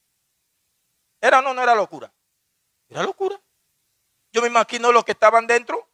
[1.20, 2.12] ¿Era o no, no era locura?
[2.88, 3.40] Era locura.
[4.32, 5.90] Yo me imagino los que estaban dentro,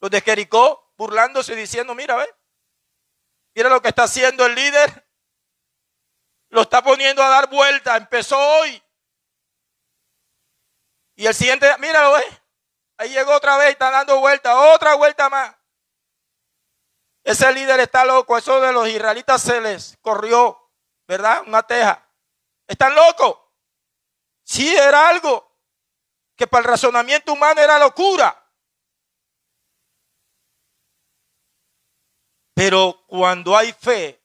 [0.00, 2.34] los de Jericó, burlándose y diciendo, mira, ve,
[3.54, 5.06] mira lo que está haciendo el líder.
[6.50, 7.96] Lo está poniendo a dar vuelta.
[7.96, 8.82] Empezó hoy.
[11.14, 12.42] Y el siguiente, míralo, ¿eh?
[12.96, 15.54] Ahí llegó otra vez, está dando vuelta, otra vuelta más.
[17.22, 20.70] Ese líder está loco, eso de los israelitas se les corrió,
[21.06, 21.42] ¿verdad?
[21.46, 22.09] Una teja.
[22.70, 23.36] ¿Están locos?
[24.44, 25.58] Sí, era algo
[26.36, 28.48] que para el razonamiento humano era locura.
[32.54, 34.24] Pero cuando hay fe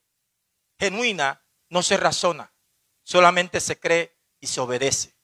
[0.78, 2.54] genuina, no se razona,
[3.02, 5.18] solamente se cree y se obedece.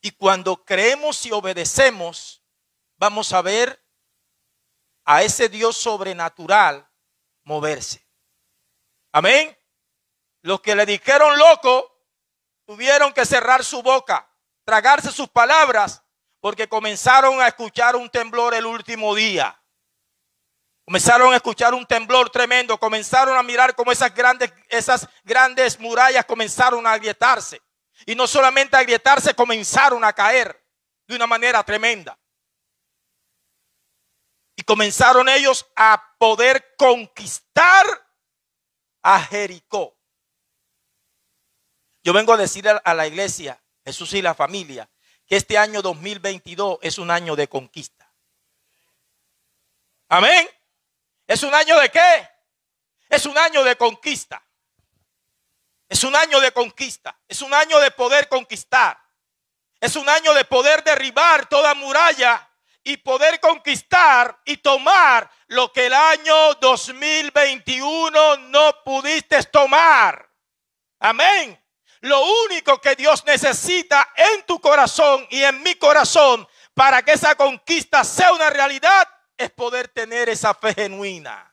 [0.00, 2.44] Y cuando creemos y obedecemos,
[2.98, 3.84] vamos a ver
[5.04, 6.88] a ese Dios sobrenatural
[7.42, 8.06] moverse.
[9.10, 9.58] Amén.
[10.42, 11.92] Los que le dijeron loco
[12.66, 14.28] tuvieron que cerrar su boca,
[14.64, 16.02] tragarse sus palabras,
[16.40, 19.56] porque comenzaron a escuchar un temblor el último día.
[20.84, 26.24] Comenzaron a escuchar un temblor tremendo, comenzaron a mirar cómo esas grandes, esas grandes murallas
[26.24, 27.62] comenzaron a agrietarse.
[28.04, 30.60] Y no solamente a agrietarse, comenzaron a caer
[31.06, 32.18] de una manera tremenda.
[34.56, 37.86] Y comenzaron ellos a poder conquistar
[39.02, 39.96] a Jericó.
[42.02, 44.90] Yo vengo a decir a la iglesia, Jesús y la familia,
[45.26, 48.12] que este año 2022 es un año de conquista.
[50.08, 50.48] Amén.
[51.26, 52.28] ¿Es un año de qué?
[53.08, 54.44] Es un año de conquista.
[55.88, 57.18] Es un año de conquista.
[57.28, 58.98] Es un año de poder conquistar.
[59.80, 62.48] Es un año de poder derribar toda muralla
[62.82, 70.28] y poder conquistar y tomar lo que el año 2021 no pudiste tomar.
[70.98, 71.61] Amén.
[72.02, 77.36] Lo único que Dios necesita en tu corazón y en mi corazón para que esa
[77.36, 81.48] conquista sea una realidad es poder tener esa fe genuina.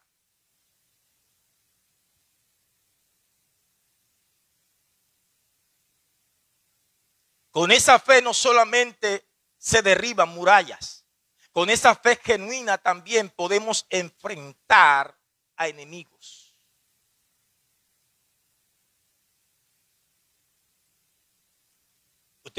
[7.52, 9.28] Con esa fe no solamente
[9.58, 11.06] se derriban murallas,
[11.52, 15.16] con esa fe genuina también podemos enfrentar
[15.58, 16.39] a enemigos.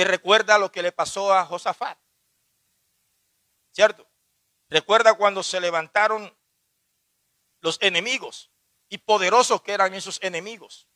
[0.05, 1.99] Recuerda lo que le pasó a Josafat,
[3.73, 4.09] ¿cierto?
[4.69, 6.37] Recuerda cuando se levantaron
[7.61, 8.51] los enemigos
[8.89, 10.89] y poderosos que eran esos enemigos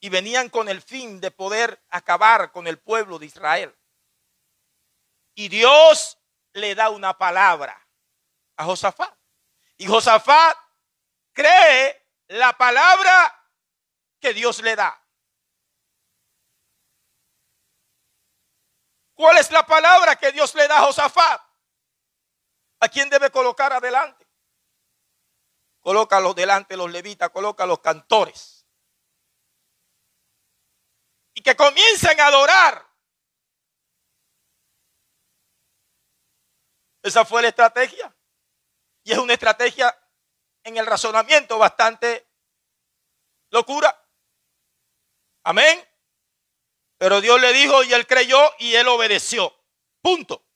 [0.00, 3.76] y venían con el fin de poder acabar con el pueblo de Israel.
[5.34, 6.18] Y Dios
[6.52, 7.88] le da una palabra
[8.56, 9.16] a Josafat.
[9.76, 10.56] Y Josafat
[11.32, 13.48] cree la palabra
[14.20, 15.01] que Dios le da.
[19.14, 21.42] ¿Cuál es la palabra que Dios le da a Josafat?
[22.80, 24.26] ¿A quién debe colocar adelante?
[25.80, 28.66] Colócalos delante los levitas, coloca los cantores.
[31.34, 32.88] Y que comiencen a adorar.
[37.02, 38.14] Esa fue la estrategia.
[39.04, 39.96] Y es una estrategia
[40.62, 42.28] en el razonamiento bastante
[43.50, 43.96] locura.
[45.44, 45.91] Amén.
[47.02, 49.52] Pero Dios le dijo y él creyó y él obedeció.
[50.00, 50.46] Punto.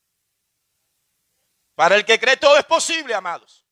[1.74, 3.66] Para el que cree todo es posible, amados.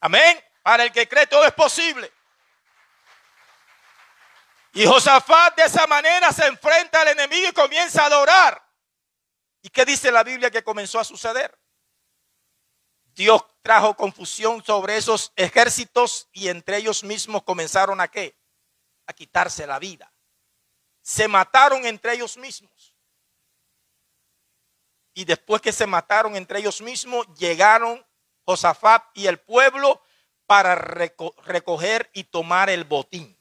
[0.00, 0.38] Amén.
[0.62, 2.12] Para el que cree todo es posible.
[4.74, 8.62] Y Josafat de esa manera se enfrenta al enemigo y comienza a adorar.
[9.62, 11.58] ¿Y qué dice la Biblia que comenzó a suceder?
[13.06, 18.38] Dios trajo confusión sobre esos ejércitos y entre ellos mismos comenzaron a qué?
[19.06, 20.11] A quitarse la vida.
[21.02, 22.94] Se mataron entre ellos mismos.
[25.14, 28.04] Y después que se mataron entre ellos mismos, llegaron
[28.44, 30.02] Josafat y el pueblo
[30.46, 33.38] para recoger y tomar el botín.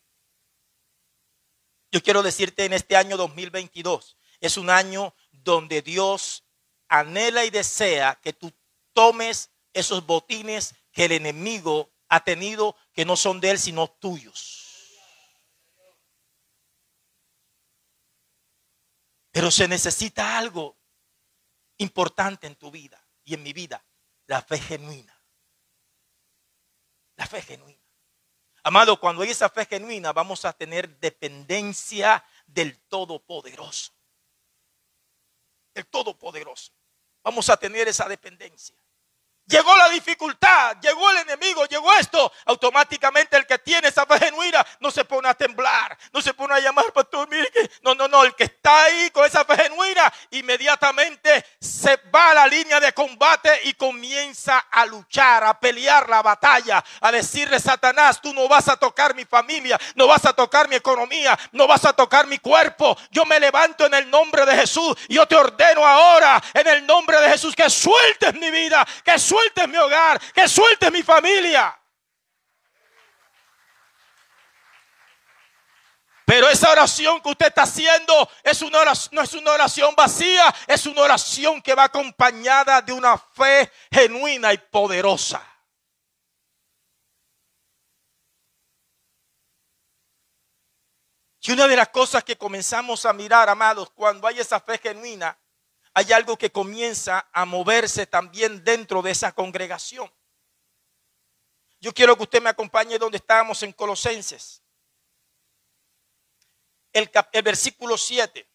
[1.91, 6.45] Yo quiero decirte en este año 2022, es un año donde Dios
[6.87, 8.51] anhela y desea que tú
[8.93, 14.60] tomes esos botines que el enemigo ha tenido, que no son de él, sino tuyos.
[19.31, 20.77] Pero se necesita algo
[21.77, 23.83] importante en tu vida y en mi vida,
[24.27, 25.17] la fe genuina.
[27.15, 27.81] La fe genuina.
[28.63, 33.93] Amado, cuando hay esa fe genuina, vamos a tener dependencia del Todopoderoso.
[35.73, 36.71] El Todopoderoso.
[37.23, 38.80] Vamos a tener esa dependencia.
[39.51, 42.31] Llegó la dificultad, llegó el enemigo, llegó esto.
[42.45, 46.53] Automáticamente el que tiene esa fe genuina no se pone a temblar, no se pone
[46.53, 49.57] a llamar, pastor, mire que no, no, no, el que está ahí con esa fe
[49.57, 56.07] genuina inmediatamente se va a la línea de combate y comienza a luchar, a pelear
[56.07, 60.31] la batalla, a decirle Satanás, tú no vas a tocar mi familia, no vas a
[60.31, 62.97] tocar mi economía, no vas a tocar mi cuerpo.
[63.09, 66.87] Yo me levanto en el nombre de Jesús y yo te ordeno ahora en el
[66.87, 71.77] nombre de Jesús que sueltes mi vida, que sueltes mi hogar, que sueltes mi familia.
[76.25, 80.85] Pero esa oración que usted está haciendo es una no es una oración vacía, es
[80.85, 85.45] una oración que va acompañada de una fe genuina y poderosa.
[91.43, 95.37] Y una de las cosas que comenzamos a mirar, amados, cuando hay esa fe genuina,
[95.93, 100.11] hay algo que comienza a moverse también dentro de esa congregación.
[101.79, 104.61] Yo quiero que usted me acompañe donde estábamos en Colosenses.
[106.93, 107.09] El,
[107.43, 108.47] versículo 7.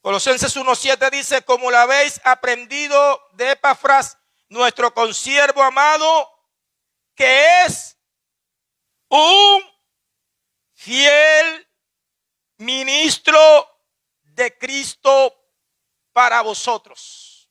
[0.00, 4.16] Colosenses 1.7 dice, como lo habéis aprendido de Epafras,
[4.48, 6.28] nuestro consiervo amado,
[7.14, 7.98] que es
[9.08, 9.62] un
[10.72, 11.68] fiel
[12.56, 13.38] ministro
[14.22, 15.36] de Cristo
[16.14, 17.50] para vosotros.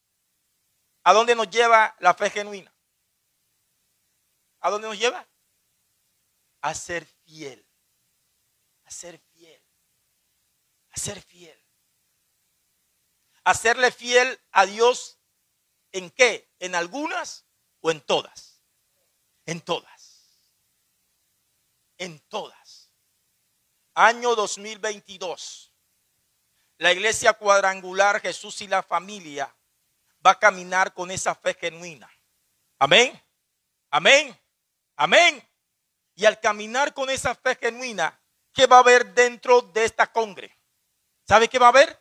[1.04, 2.76] ¿A dónde nos lleva la fe genuina?
[4.60, 5.28] ¿A dónde nos lleva?
[6.62, 7.64] A ser fiel.
[8.86, 9.64] A ser fiel.
[10.90, 11.59] A ser fiel
[13.50, 15.18] hacerle fiel a Dios
[15.92, 16.54] en qué?
[16.60, 17.46] ¿En algunas
[17.82, 18.62] o en todas?
[19.48, 20.54] En todas.
[21.98, 22.92] En todas.
[23.96, 25.74] Año 2022.
[26.78, 29.54] La iglesia cuadrangular Jesús y la familia
[30.26, 32.10] va a caminar con esa fe genuina.
[32.78, 33.20] Amén.
[33.90, 34.40] Amén.
[34.96, 35.50] Amén.
[36.14, 38.22] Y al caminar con esa fe genuina,
[38.54, 40.56] ¿qué va a haber dentro de esta congre?
[41.28, 42.00] ¿Sabe qué va a haber?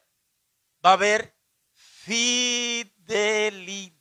[0.84, 1.37] Va a haber
[2.08, 3.92] fidelidad.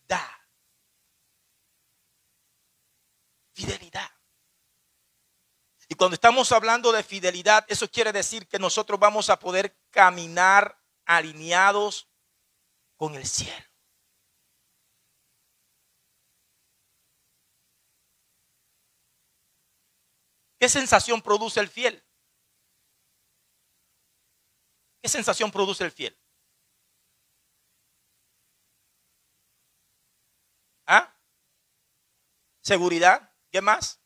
[3.54, 4.10] Fidelidad.
[5.90, 10.82] Y cuando estamos hablando de fidelidad, eso quiere decir que nosotros vamos a poder caminar
[11.06, 12.10] alineados
[12.96, 13.66] con el cielo.
[20.60, 22.04] ¿Qué sensación produce el fiel?
[25.02, 26.18] ¿Qué sensación produce el fiel?
[30.88, 31.14] ¿Ah?
[32.62, 34.00] Seguridad, ¿qué más?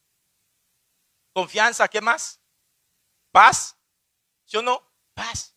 [1.33, 2.41] Confianza, ¿qué más?
[3.31, 3.77] Paz,
[4.45, 4.91] ¿sí o no?
[5.13, 5.55] Paz.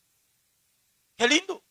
[1.16, 1.64] Qué lindo.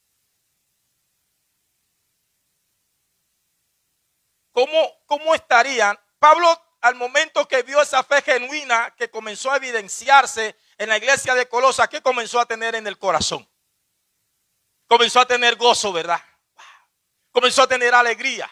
[4.51, 5.97] ¿Cómo, cómo estarían?
[6.19, 6.47] Pablo,
[6.81, 11.47] al momento que vio esa fe genuina que comenzó a evidenciarse en la iglesia de
[11.47, 13.49] Colosa, ¿qué comenzó a tener en el corazón?
[14.87, 16.21] Comenzó a tener gozo, ¿verdad?
[17.31, 18.49] Comenzó a tener alegría.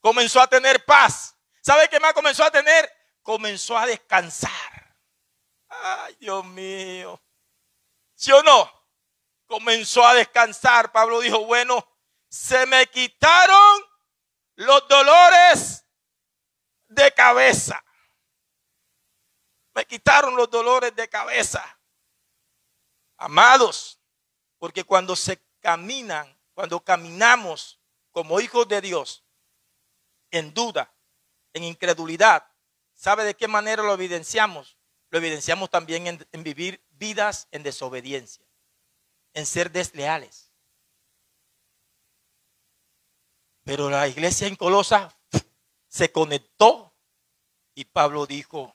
[0.00, 1.36] Comenzó a tener paz.
[1.60, 2.90] ¿Sabe qué más comenzó a tener?
[3.22, 4.96] Comenzó a descansar.
[5.68, 7.20] Ay, Dios mío.
[8.14, 8.70] ¿Sí o no?
[9.46, 10.92] Comenzó a descansar.
[10.92, 11.86] Pablo dijo, bueno,
[12.28, 13.82] se me quitaron
[14.54, 15.84] los dolores
[16.88, 17.82] de cabeza.
[19.74, 21.78] Me quitaron los dolores de cabeza.
[23.16, 24.00] Amados,
[24.58, 27.80] porque cuando se caminan, cuando caminamos
[28.10, 29.24] como hijos de Dios,
[30.30, 30.92] en duda,
[31.52, 32.46] en incredulidad,
[32.94, 34.78] ¿sabe de qué manera lo evidenciamos?
[35.10, 38.44] Lo evidenciamos también en, vivir vidas en desobediencia,
[39.32, 40.48] en ser desleales
[43.68, 45.14] Pero la iglesia en Colosa
[45.88, 46.96] se conectó
[47.74, 48.74] y Pablo dijo,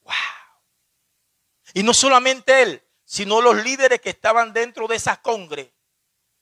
[0.00, 0.14] wow.
[1.74, 5.74] Y no solamente él, sino los líderes que estaban dentro de esa congre,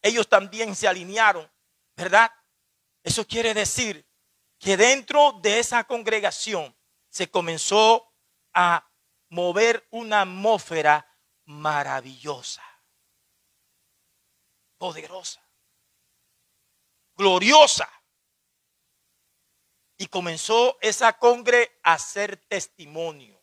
[0.00, 1.50] ellos también se alinearon,
[1.96, 2.30] ¿verdad?
[3.02, 4.06] Eso quiere decir
[4.64, 6.74] que dentro de esa congregación
[7.10, 8.12] se comenzó
[8.52, 8.90] a
[9.28, 11.06] mover una atmósfera
[11.44, 12.64] maravillosa,
[14.78, 15.44] poderosa
[17.16, 17.88] gloriosa.
[19.96, 23.40] Y comenzó esa congre a ser testimonio.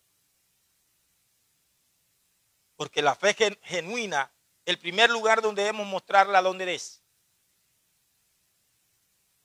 [2.76, 4.34] Porque la fe genuina,
[4.65, 7.01] el primer lugar donde debemos mostrarla, ¿dónde es?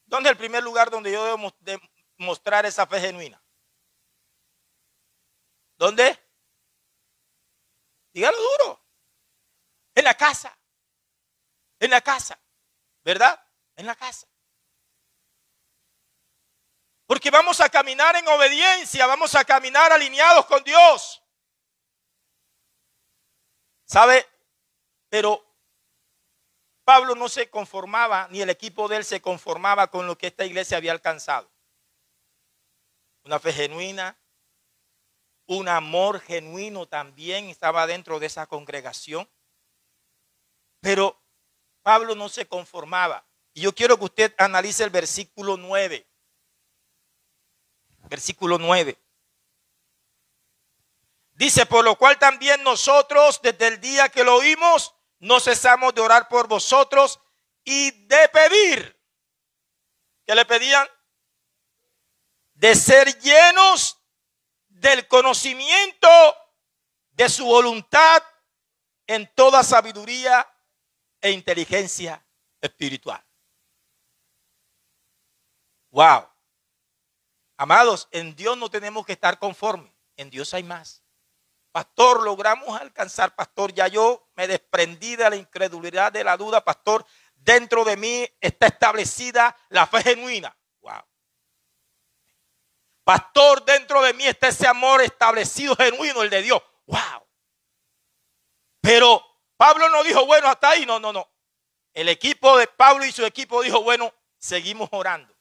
[0.07, 1.25] ¿Dónde es el primer lugar donde yo
[1.61, 1.83] debo
[2.19, 3.43] mostrar esa fe genuina?
[5.77, 6.19] ¿Dónde?
[8.13, 8.83] Dígalo duro.
[9.95, 10.59] En la casa.
[11.79, 12.41] En la casa.
[13.05, 13.47] ¿Verdad?
[13.77, 14.27] en la casa.
[17.07, 21.23] Porque vamos a caminar en obediencia, vamos a caminar alineados con Dios.
[23.85, 24.27] ¿Sabe?
[25.09, 25.46] Pero
[26.87, 30.45] Pablo no se conformaba, ni el equipo de él se conformaba con lo que esta
[30.45, 31.51] iglesia había alcanzado.
[33.25, 34.17] Una fe genuina,
[35.47, 39.29] un amor genuino también estaba dentro de esa congregación.
[40.81, 41.21] Pero
[41.83, 43.27] Pablo no se conformaba.
[43.53, 46.07] Y yo quiero que usted analice el versículo 9.
[48.09, 48.97] Versículo 9.
[51.33, 54.96] Dice, por lo cual también nosotros desde el día que lo oímos,
[55.27, 57.21] no cesamos de orar por vosotros
[57.65, 58.97] y de pedir.
[60.25, 60.87] ¿Qué le pedían?
[62.55, 63.99] De ser llenos
[64.69, 66.09] del conocimiento
[67.11, 68.23] de su voluntad
[69.07, 70.49] en toda sabiduría
[71.21, 72.25] e inteligencia
[72.61, 73.25] espiritual.
[75.91, 76.29] Wow.
[77.57, 79.93] Amados, en Dios no tenemos que estar conformes.
[80.17, 81.03] En Dios hay más.
[81.77, 83.71] Pastor, logramos alcanzar, pastor.
[83.75, 87.05] Ya yo me desprendí de la incredulidad, de la duda, pastor.
[87.35, 90.57] Dentro de mí está establecida la fe genuina.
[90.81, 91.03] Wow.
[93.05, 96.63] Pastor, dentro de mí está ese amor establecido, genuino, el de Dios.
[96.87, 97.29] Wow.
[98.81, 99.23] Pero
[99.59, 100.87] Pablo no dijo, bueno, hasta ahí.
[100.87, 101.31] No, no, no.
[101.93, 105.36] El equipo de Pablo y su equipo dijo, bueno, seguimos orando.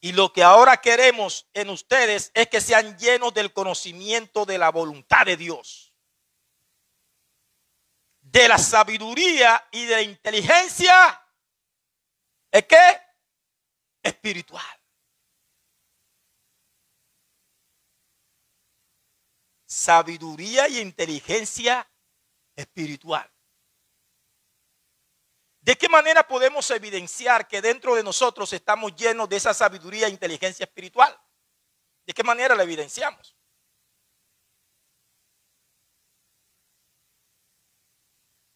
[0.00, 4.70] Y lo que ahora queremos en ustedes es que sean llenos del conocimiento de la
[4.70, 5.92] voluntad de Dios.
[8.20, 11.24] De la sabiduría y de la inteligencia.
[12.52, 13.00] ¿Es qué?
[14.02, 14.64] Espiritual.
[19.66, 21.90] Sabiduría y inteligencia
[22.54, 23.28] espiritual.
[25.60, 30.10] ¿De qué manera podemos evidenciar que dentro de nosotros estamos llenos de esa sabiduría e
[30.10, 31.18] inteligencia espiritual?
[32.06, 33.36] ¿De qué manera la evidenciamos?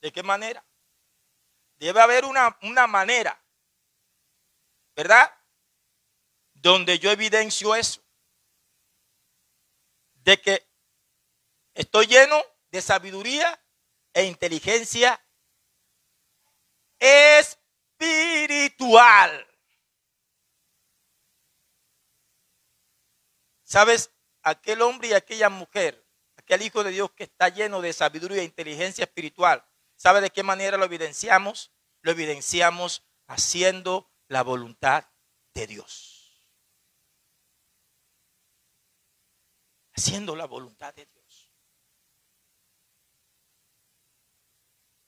[0.00, 0.64] ¿De qué manera?
[1.76, 3.40] Debe haber una, una manera,
[4.96, 5.32] ¿verdad?
[6.54, 8.02] Donde yo evidencio eso.
[10.14, 10.66] De que
[11.74, 13.62] estoy lleno de sabiduría
[14.14, 15.21] e inteligencia
[17.98, 19.46] espiritual.
[23.64, 24.10] ¿Sabes?
[24.42, 28.44] Aquel hombre y aquella mujer, aquel hijo de Dios que está lleno de sabiduría e
[28.44, 29.64] inteligencia espiritual,
[29.96, 31.72] ¿sabe de qué manera lo evidenciamos?
[32.02, 35.04] Lo evidenciamos haciendo la voluntad
[35.54, 36.12] de Dios.
[39.94, 41.50] haciendo la voluntad de Dios.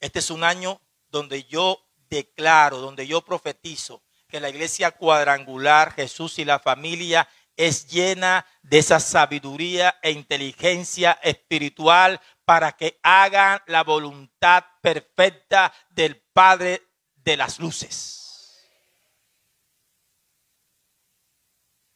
[0.00, 0.80] Este es un año
[1.14, 7.86] donde yo declaro, donde yo profetizo que la iglesia cuadrangular, Jesús y la familia es
[7.86, 16.82] llena de esa sabiduría e inteligencia espiritual para que hagan la voluntad perfecta del Padre
[17.14, 18.60] de las luces.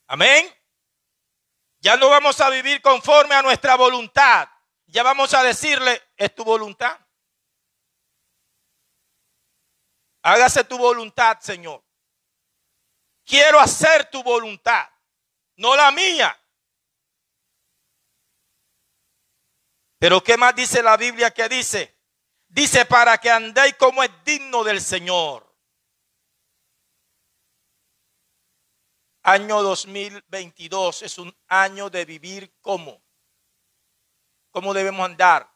[0.06, 0.46] Amén.
[1.80, 4.48] Ya no vamos a vivir conforme a nuestra voluntad.
[4.86, 6.96] Ya vamos a decirle, es tu voluntad.
[10.28, 11.82] Hágase tu voluntad, Señor.
[13.24, 14.86] Quiero hacer tu voluntad,
[15.56, 16.38] no la mía.
[19.98, 21.98] Pero ¿qué más dice la Biblia que dice?
[22.46, 25.50] Dice para que andéis como es digno del Señor.
[29.22, 33.02] Año 2022 es un año de vivir como.
[34.50, 35.50] ¿Cómo debemos andar?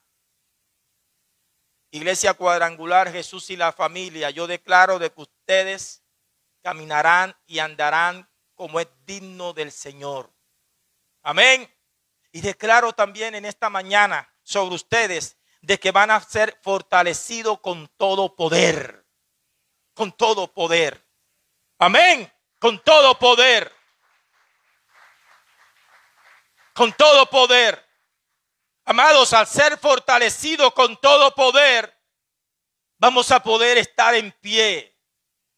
[1.94, 6.02] Iglesia cuadrangular, Jesús y la familia, yo declaro de que ustedes
[6.62, 10.32] caminarán y andarán como es digno del Señor.
[11.22, 11.70] Amén.
[12.32, 17.86] Y declaro también en esta mañana sobre ustedes de que van a ser fortalecidos con
[17.98, 19.04] todo poder.
[19.92, 21.06] Con todo poder.
[21.78, 22.32] Amén.
[22.58, 23.70] Con todo poder.
[26.72, 27.86] Con todo poder.
[28.84, 31.96] Amados, al ser fortalecidos con todo poder,
[32.98, 34.98] vamos a poder estar en pie.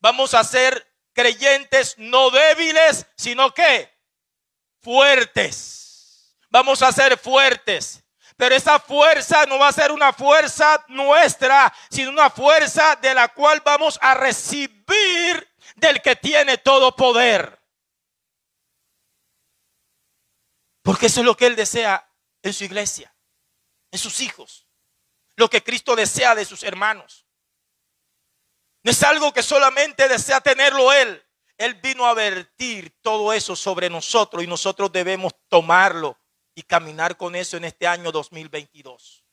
[0.01, 3.91] Vamos a ser creyentes no débiles, sino que
[4.83, 6.37] fuertes.
[6.51, 8.05] Vamos a ser fuertes.
[8.37, 13.29] Pero esa fuerza no va a ser una fuerza nuestra, sino una fuerza de la
[13.29, 17.61] cual vamos a recibir del que tiene todo poder.
[20.83, 22.07] Porque eso es lo que Él desea
[22.43, 23.14] en su iglesia,
[23.95, 24.67] en sus hijos.
[25.37, 27.29] Lo que Cristo desea de sus hermanos.
[28.83, 31.25] No es algo que solamente desea tenerlo Él.
[31.57, 36.19] Él vino a vertir todo eso sobre nosotros y nosotros debemos tomarlo
[36.57, 39.25] y caminar con eso en este año 2022.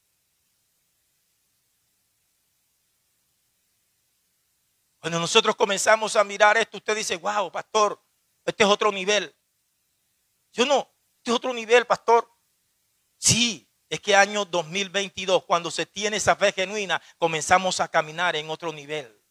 [5.00, 8.00] Cuando nosotros comenzamos a mirar esto, usted dice, wow, pastor,
[8.46, 9.36] este es otro nivel.
[10.54, 12.32] Yo no, este es otro nivel, pastor.
[13.18, 18.50] Sí, es que año 2022, cuando se tiene esa fe genuina, comenzamos a caminar en
[18.50, 19.22] otro nivel.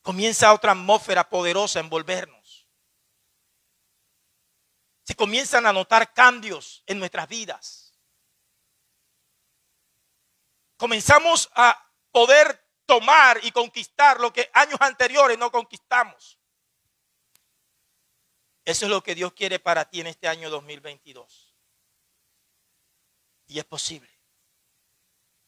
[0.00, 2.40] Comienza otra atmósfera poderosa a envolvernos
[5.10, 7.98] se comienzan a notar cambios en nuestras vidas.
[10.76, 11.76] Comenzamos a
[12.12, 16.38] poder tomar y conquistar lo que años anteriores no conquistamos.
[18.64, 21.49] Eso es lo que Dios quiere para ti en este año 2022.
[23.50, 24.08] Y es posible.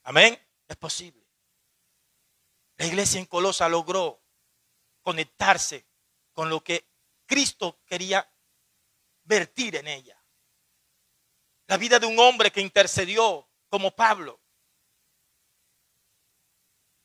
[0.03, 0.37] Amén.
[0.67, 1.25] Es posible.
[2.77, 4.21] La iglesia en Colosa logró
[5.03, 5.87] conectarse
[6.33, 6.85] con lo que
[7.27, 8.29] Cristo quería
[9.23, 10.21] vertir en ella.
[11.69, 14.41] La vida de un hombre que intercedió como Pablo.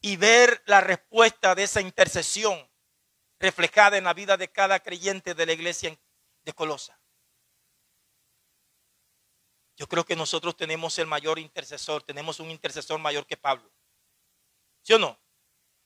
[0.02, 2.68] Y ver la respuesta de esa intercesión
[3.38, 5.96] reflejada en la vida de cada creyente de la iglesia
[6.42, 7.00] de Colosa.
[9.78, 13.72] Yo creo que nosotros tenemos el mayor intercesor, tenemos un intercesor mayor que Pablo.
[14.82, 15.18] ¿Sí o no?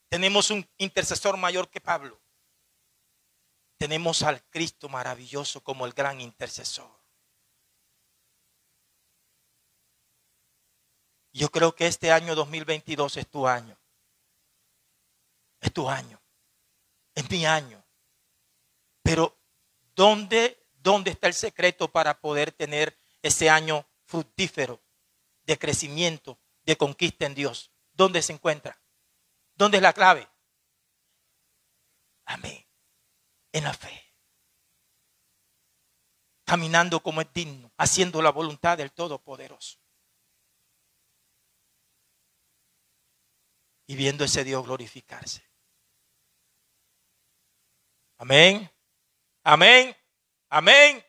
[0.09, 2.19] Tenemos un intercesor mayor que Pablo
[3.81, 6.91] tenemos al Cristo maravilloso como el gran intercesor.
[11.33, 13.75] Yo creo que este año 2022 es tu año.
[15.59, 16.21] Es tu año.
[17.15, 17.83] Es mi año.
[19.01, 19.35] Pero
[19.95, 24.81] ¿dónde, dónde está el secreto para poder tener ese año fructífero
[25.43, 27.71] de crecimiento, de conquista en Dios?
[27.93, 28.81] ¿Dónde se encuentra?
[29.55, 30.27] ¿Dónde es la clave?
[32.25, 32.65] Amén
[33.51, 34.13] en la fe.
[36.45, 39.79] Caminando como es digno, haciendo la voluntad del Todopoderoso.
[43.87, 45.43] Y viendo ese Dios glorificarse.
[48.17, 48.69] Amén.
[49.43, 49.95] Amén.
[50.49, 51.03] Amén.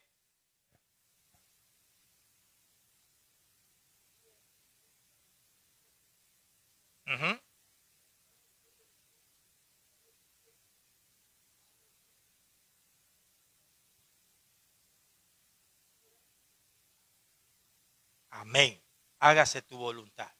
[18.30, 18.82] Amén.
[19.18, 20.32] Hágase tu voluntad.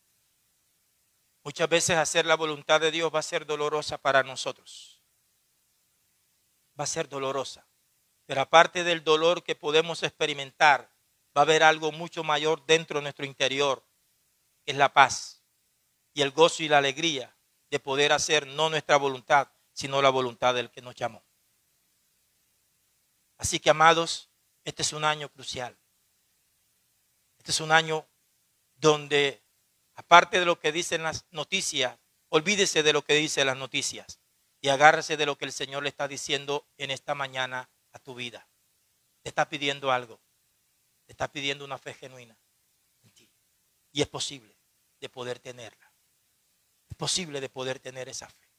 [1.44, 5.02] Muchas veces hacer la voluntad de Dios va a ser dolorosa para nosotros.
[6.78, 7.66] Va a ser dolorosa.
[8.26, 10.90] Pero aparte del dolor que podemos experimentar,
[11.36, 13.84] va a haber algo mucho mayor dentro de nuestro interior,
[14.64, 15.41] que es la paz
[16.14, 17.36] y el gozo y la alegría
[17.70, 21.24] de poder hacer no nuestra voluntad, sino la voluntad del que nos llamó.
[23.38, 24.30] Así que, amados,
[24.64, 25.76] este es un año crucial.
[27.38, 28.06] Este es un año
[28.76, 29.42] donde,
[29.94, 31.98] aparte de lo que dicen las noticias,
[32.28, 34.20] olvídese de lo que dicen las noticias
[34.60, 38.14] y agárrese de lo que el Señor le está diciendo en esta mañana a tu
[38.14, 38.48] vida.
[39.22, 40.20] Te está pidiendo algo.
[41.06, 42.38] Te está pidiendo una fe genuina
[43.02, 43.28] en ti.
[43.90, 44.56] Y es posible
[45.00, 45.91] de poder tenerla.
[46.93, 48.51] Es posible de poder tener esa fe.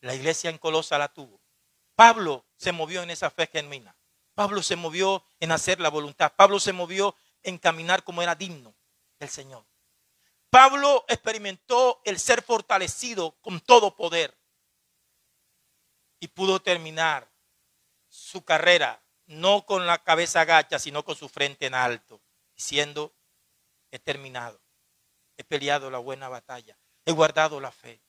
[0.00, 1.40] La iglesia en Colosa la tuvo.
[1.96, 3.96] Pablo se movió en esa fe genuina.
[4.36, 6.32] Pablo se movió en hacer la voluntad.
[6.36, 8.76] Pablo se movió en caminar como era digno
[9.18, 9.66] del Señor.
[10.50, 14.38] Pablo experimentó el ser fortalecido con todo poder
[16.20, 17.28] y pudo terminar
[18.06, 22.22] su carrera no con la cabeza agacha, sino con su frente en alto,
[22.54, 23.12] diciendo,
[23.90, 24.60] he terminado,
[25.38, 26.76] he peleado la buena batalla,
[27.06, 28.02] he guardado la fe.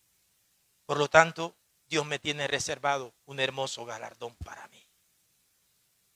[0.85, 1.55] Por lo tanto,
[1.87, 4.85] Dios me tiene reservado un hermoso galardón para mí.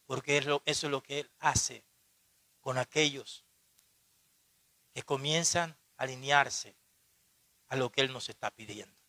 [0.06, 1.86] Porque eso es lo que Él hace
[2.60, 3.46] con aquellos
[4.94, 6.76] que comienzan a alinearse
[7.68, 9.03] a lo que Él nos está pidiendo.